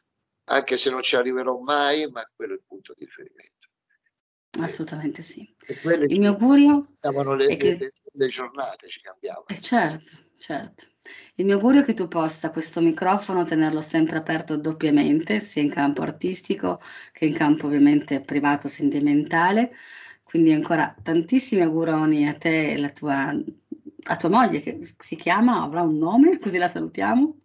anche 0.45 0.77
se 0.77 0.89
non 0.89 1.01
ci 1.01 1.15
arriverò 1.15 1.57
mai, 1.59 2.09
ma 2.09 2.29
quello 2.35 2.53
è 2.53 2.55
il 2.55 2.63
punto 2.65 2.93
di 2.95 3.05
riferimento. 3.05 3.69
Assolutamente 4.59 5.21
sì. 5.21 5.47
Il 6.07 6.19
mio 6.19 6.31
augurio 6.31 6.83
le, 7.35 7.45
è 7.47 7.57
che... 7.57 7.77
le, 7.77 7.93
le 8.11 8.27
giornate, 8.27 8.87
ci 8.89 9.01
cambiavano. 9.01 9.45
Eh 9.47 9.59
certo, 9.59 10.11
certo. 10.37 10.85
Il 11.35 11.45
mio 11.45 11.55
augurio 11.55 11.81
è 11.81 11.83
che 11.83 11.93
tu 11.93 12.07
possa 12.07 12.51
questo 12.51 12.81
microfono 12.81 13.43
tenerlo 13.43 13.81
sempre 13.81 14.17
aperto 14.17 14.57
doppiamente, 14.57 15.39
sia 15.39 15.61
in 15.61 15.69
campo 15.69 16.01
artistico 16.01 16.81
che 17.11 17.25
in 17.25 17.33
campo 17.33 17.67
ovviamente 17.67 18.21
privato, 18.21 18.67
sentimentale. 18.67 19.73
Quindi 20.23 20.51
ancora 20.53 20.95
tantissimi 21.01 21.61
auguroni 21.61 22.27
a 22.27 22.35
te 22.35 22.71
e 22.71 22.75
alla 22.75 22.89
tua, 22.89 23.33
a 24.03 24.15
tua 24.15 24.29
moglie 24.29 24.59
che 24.59 24.79
si 24.97 25.15
chiama, 25.15 25.61
avrà 25.61 25.81
un 25.81 25.97
nome, 25.97 26.37
così 26.39 26.57
la 26.57 26.69
salutiamo. 26.69 27.39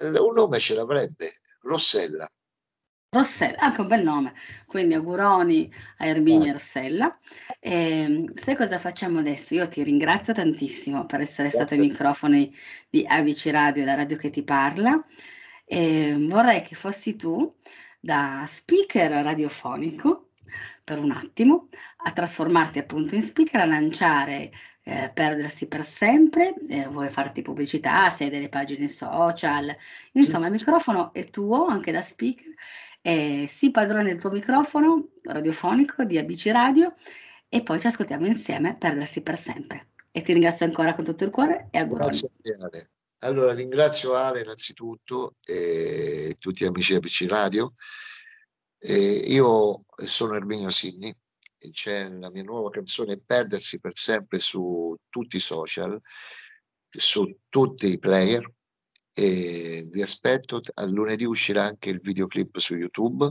Un 0.00 0.32
nome 0.34 0.58
ce 0.58 0.74
l'avrebbe, 0.74 1.40
Rossella. 1.62 2.30
Rossella, 3.10 3.56
anche 3.60 3.80
un 3.80 3.86
bel 3.86 4.02
nome, 4.02 4.34
quindi 4.66 4.92
auguroni 4.92 5.72
a 5.96 6.06
Erminia 6.06 6.50
e 6.50 6.52
Rossella. 6.52 7.18
E, 7.58 8.02
ehm, 8.02 8.34
sai 8.34 8.54
cosa 8.54 8.78
facciamo 8.78 9.20
adesso? 9.20 9.54
Io 9.54 9.66
ti 9.66 9.82
ringrazio 9.82 10.34
tantissimo 10.34 11.06
per 11.06 11.22
essere 11.22 11.48
stato 11.48 11.72
ai 11.72 11.80
microfoni 11.80 12.54
di 12.90 13.06
Avici 13.08 13.50
Radio, 13.50 13.86
la 13.86 13.94
radio 13.94 14.18
che 14.18 14.28
ti 14.28 14.42
parla. 14.42 15.02
E 15.64 16.16
vorrei 16.28 16.60
che 16.60 16.74
fossi 16.74 17.16
tu 17.16 17.54
da 17.98 18.44
speaker 18.46 19.10
radiofonico 19.10 20.32
per 20.84 20.98
un 20.98 21.10
attimo 21.10 21.68
a 22.04 22.12
trasformarti 22.12 22.78
appunto 22.78 23.14
in 23.14 23.22
speaker, 23.22 23.60
a 23.62 23.64
lanciare 23.64 24.52
eh, 24.82 25.10
perdersi 25.14 25.66
per 25.66 25.82
sempre, 25.82 26.54
eh, 26.68 26.86
vuoi 26.88 27.08
farti 27.08 27.40
pubblicità, 27.40 28.10
se 28.10 28.24
hai 28.24 28.30
delle 28.30 28.50
pagine 28.50 28.86
social, 28.86 29.74
insomma 30.12 30.46
il 30.46 30.52
microfono 30.52 31.12
è 31.14 31.28
tuo 31.30 31.64
anche 31.66 31.90
da 31.90 32.02
speaker 32.02 32.54
eh, 33.08 33.46
sii 33.46 33.70
padrone 33.70 34.04
del 34.04 34.18
tuo 34.18 34.30
microfono 34.30 35.12
radiofonico 35.22 36.04
di 36.04 36.18
ABC 36.18 36.48
Radio 36.48 36.94
e 37.48 37.62
poi 37.62 37.80
ci 37.80 37.86
ascoltiamo 37.86 38.26
insieme, 38.26 38.76
perdersi 38.76 39.22
per 39.22 39.38
sempre. 39.38 39.92
E 40.10 40.20
ti 40.20 40.34
ringrazio 40.34 40.66
ancora 40.66 40.94
con 40.94 41.04
tutto 41.04 41.24
il 41.24 41.30
cuore 41.30 41.68
e 41.70 41.78
auguro. 41.78 42.04
Grazie 42.04 42.28
Ale. 42.62 42.90
Allora 43.20 43.54
ringrazio 43.54 44.14
Ale 44.14 44.42
innanzitutto 44.42 45.36
e 45.42 46.36
tutti 46.38 46.64
gli 46.64 46.66
amici 46.66 46.92
di 46.92 46.98
ABC 46.98 47.24
Radio. 47.28 47.74
E 48.78 48.94
io 48.94 49.84
sono 50.04 50.34
Erminio 50.34 50.70
Sinni 50.70 51.08
e 51.56 51.70
c'è 51.70 52.08
la 52.10 52.30
mia 52.30 52.42
nuova 52.42 52.68
canzone 52.68 53.18
Perdersi 53.18 53.80
per 53.80 53.96
sempre 53.96 54.38
su 54.38 54.94
tutti 55.08 55.36
i 55.36 55.40
social, 55.40 55.98
su 56.90 57.38
tutti 57.48 57.90
i 57.90 57.98
player 57.98 58.52
e 59.18 59.88
vi 59.90 60.00
aspetto. 60.00 60.60
A 60.74 60.86
lunedì 60.86 61.24
uscirà 61.24 61.64
anche 61.64 61.90
il 61.90 62.00
videoclip 62.00 62.58
su 62.58 62.76
YouTube 62.76 63.28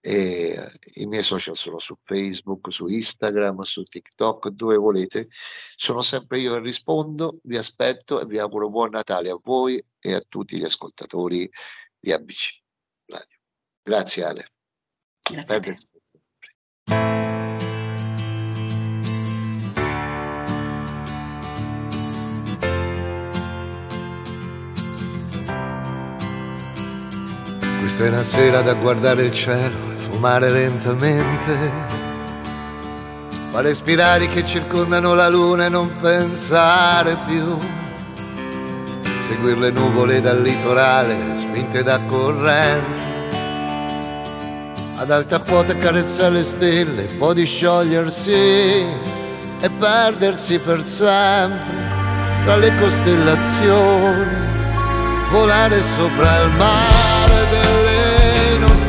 e 0.00 0.56
i 0.94 1.06
miei 1.06 1.24
social 1.24 1.56
sono 1.56 1.78
su 1.78 1.96
Facebook, 2.04 2.72
su 2.72 2.86
Instagram, 2.86 3.62
su 3.62 3.82
TikTok, 3.82 4.48
dove 4.50 4.76
volete. 4.76 5.26
Sono 5.74 6.02
sempre 6.02 6.38
io 6.38 6.52
che 6.54 6.60
rispondo, 6.60 7.40
vi 7.42 7.56
aspetto 7.56 8.20
e 8.20 8.26
vi 8.26 8.38
auguro 8.38 8.70
buon 8.70 8.90
Natale 8.90 9.30
a 9.30 9.38
voi 9.42 9.84
e 9.98 10.14
a 10.14 10.22
tutti 10.26 10.56
gli 10.56 10.64
ascoltatori 10.64 11.50
di 11.98 12.12
ABC 12.12 12.60
Radio. 13.06 13.38
Grazie 13.82 14.24
Ale. 14.24 14.44
Grazie 15.28 15.99
Questa 28.00 28.16
una 28.16 28.24
sera 28.24 28.62
da 28.62 28.72
guardare 28.72 29.24
il 29.24 29.32
cielo 29.34 29.76
e 29.92 29.96
fumare 29.98 30.50
lentamente, 30.50 31.70
fare 33.50 33.74
spirali 33.74 34.26
che 34.26 34.46
circondano 34.46 35.12
la 35.12 35.28
luna 35.28 35.66
e 35.66 35.68
non 35.68 35.94
pensare 36.00 37.18
più, 37.26 37.58
seguire 39.20 39.60
le 39.60 39.70
nuvole 39.70 40.22
dal 40.22 40.40
litorale 40.40 41.36
spinte 41.36 41.82
da 41.82 42.00
corrente, 42.06 43.36
ad 44.96 45.10
alta 45.10 45.40
quota 45.40 45.76
carezzare 45.76 46.36
le 46.36 46.42
stelle, 46.42 47.02
poi 47.18 47.34
di 47.34 47.44
sciogliersi 47.44 48.32
e 48.32 49.70
perdersi 49.78 50.58
per 50.58 50.86
sempre 50.86 51.58
tra 52.44 52.56
le 52.56 52.74
costellazioni. 52.78 54.48
Volare 55.30 55.80
sopra 55.82 56.38
il 56.38 56.50
mare 56.56 57.48
delle 57.50 57.69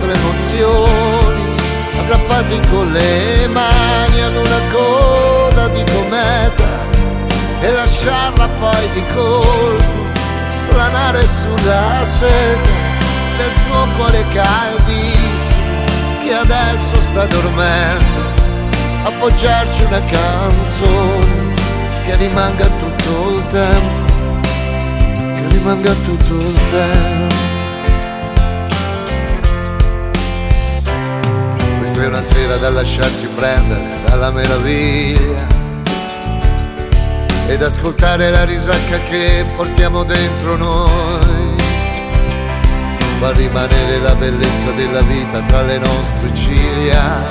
nostre 0.01 0.13
emozioni, 0.13 1.55
aggrappati 1.99 2.59
con 2.69 2.91
le 2.91 3.47
mani 3.47 4.21
ad 4.21 4.35
una 4.35 4.59
coda 4.71 5.67
di 5.67 5.83
cometa 5.91 6.63
e 7.59 7.71
lasciarla 7.71 8.47
poi 8.59 8.89
di 8.93 9.03
colpo 9.13 10.09
planare 10.69 11.25
sulla 11.27 12.05
seta 12.05 12.69
del 13.37 13.53
suo 13.63 13.87
cuore 13.95 14.25
caldissimo 14.33 15.59
che 16.23 16.33
adesso 16.33 16.95
sta 17.01 17.25
dormendo, 17.25 18.21
appoggiarci 19.03 19.83
una 19.83 20.01
canzone 20.05 21.53
che 22.05 22.15
rimanga 22.15 22.65
tutto 22.65 23.35
il 23.35 23.43
tempo 23.51 24.09
rimanga 25.49 25.91
tutto 25.93 26.33
il 26.33 26.59
tempo. 26.71 27.50
È 32.01 32.07
una 32.07 32.23
sera 32.23 32.55
da 32.55 32.71
lasciarsi 32.71 33.27
prendere 33.27 33.95
dalla 34.07 34.31
meraviglia 34.31 35.45
ed 37.47 37.61
ascoltare 37.61 38.31
la 38.31 38.43
risacca 38.43 38.97
che 39.01 39.45
portiamo 39.55 40.03
dentro 40.03 40.55
noi. 40.55 41.55
Fa 43.19 43.31
rimanere 43.33 43.99
la 43.99 44.15
bellezza 44.15 44.71
della 44.71 45.01
vita 45.01 45.41
tra 45.41 45.61
le 45.61 45.77
nostre 45.77 46.33
ciglia 46.33 47.23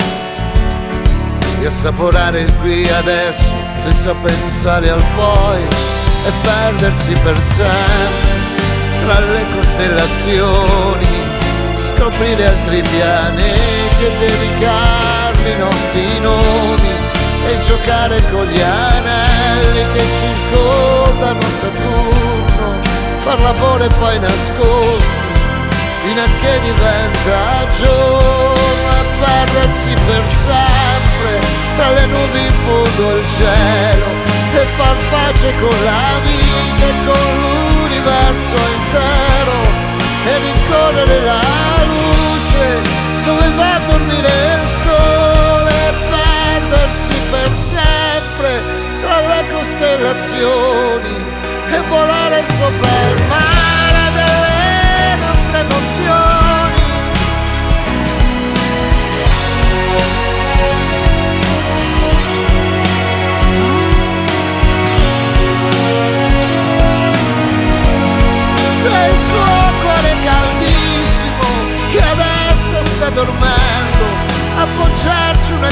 e 1.59 1.65
assaporare 1.65 2.39
il 2.39 2.55
qui 2.61 2.87
adesso 2.91 3.53
senza 3.75 4.13
pensare 4.23 4.89
al 4.89 5.03
poi 5.17 5.63
e 5.63 6.31
perdersi 6.43 7.11
per 7.21 7.37
sempre 7.41 8.39
tra 9.05 9.19
le 9.19 9.45
costellazioni, 9.53 11.07
scoprire 11.93 12.47
altri 12.47 12.81
pianeti 12.83 13.80
e 14.03 14.17
dedicarmi 14.17 15.51
i 15.51 15.57
nostri 15.57 16.19
nomi 16.19 16.89
e 17.45 17.59
giocare 17.65 18.21
con 18.31 18.45
gli 18.45 18.59
anelli 18.59 19.85
che 19.93 20.03
circondano 20.19 21.41
Saturno, 21.41 22.81
far 23.19 23.39
l'amore 23.41 23.87
poi 23.99 24.19
nascosti 24.19 25.21
fino 26.03 26.21
a 26.21 26.25
che 26.25 26.59
diventa 26.61 27.67
giorno 27.77 28.89
e 28.89 29.05
perdersi 29.19 29.93
per 29.93 30.23
sempre 30.45 31.39
tra 31.75 31.91
le 31.91 32.05
nubi 32.07 32.39
in 32.39 32.53
fondo 32.65 33.07
al 33.09 33.23
cielo 33.37 34.05
e 34.53 34.65
far 34.77 34.95
pace 35.11 35.53
con 35.59 35.83
la 35.83 36.19
vita 36.23 36.87
e 36.87 36.93
con 37.05 37.41
l'universo 37.41 38.80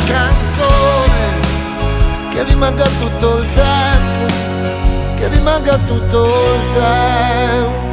canzone 0.09 1.39
che 2.31 2.43
rimanga 2.43 2.85
tutto 2.99 3.39
il 3.39 3.47
tempo, 3.53 4.33
che 5.15 5.27
rimanga 5.29 5.77
tutto 5.77 6.25
il 6.25 6.73
tempo. 6.73 7.88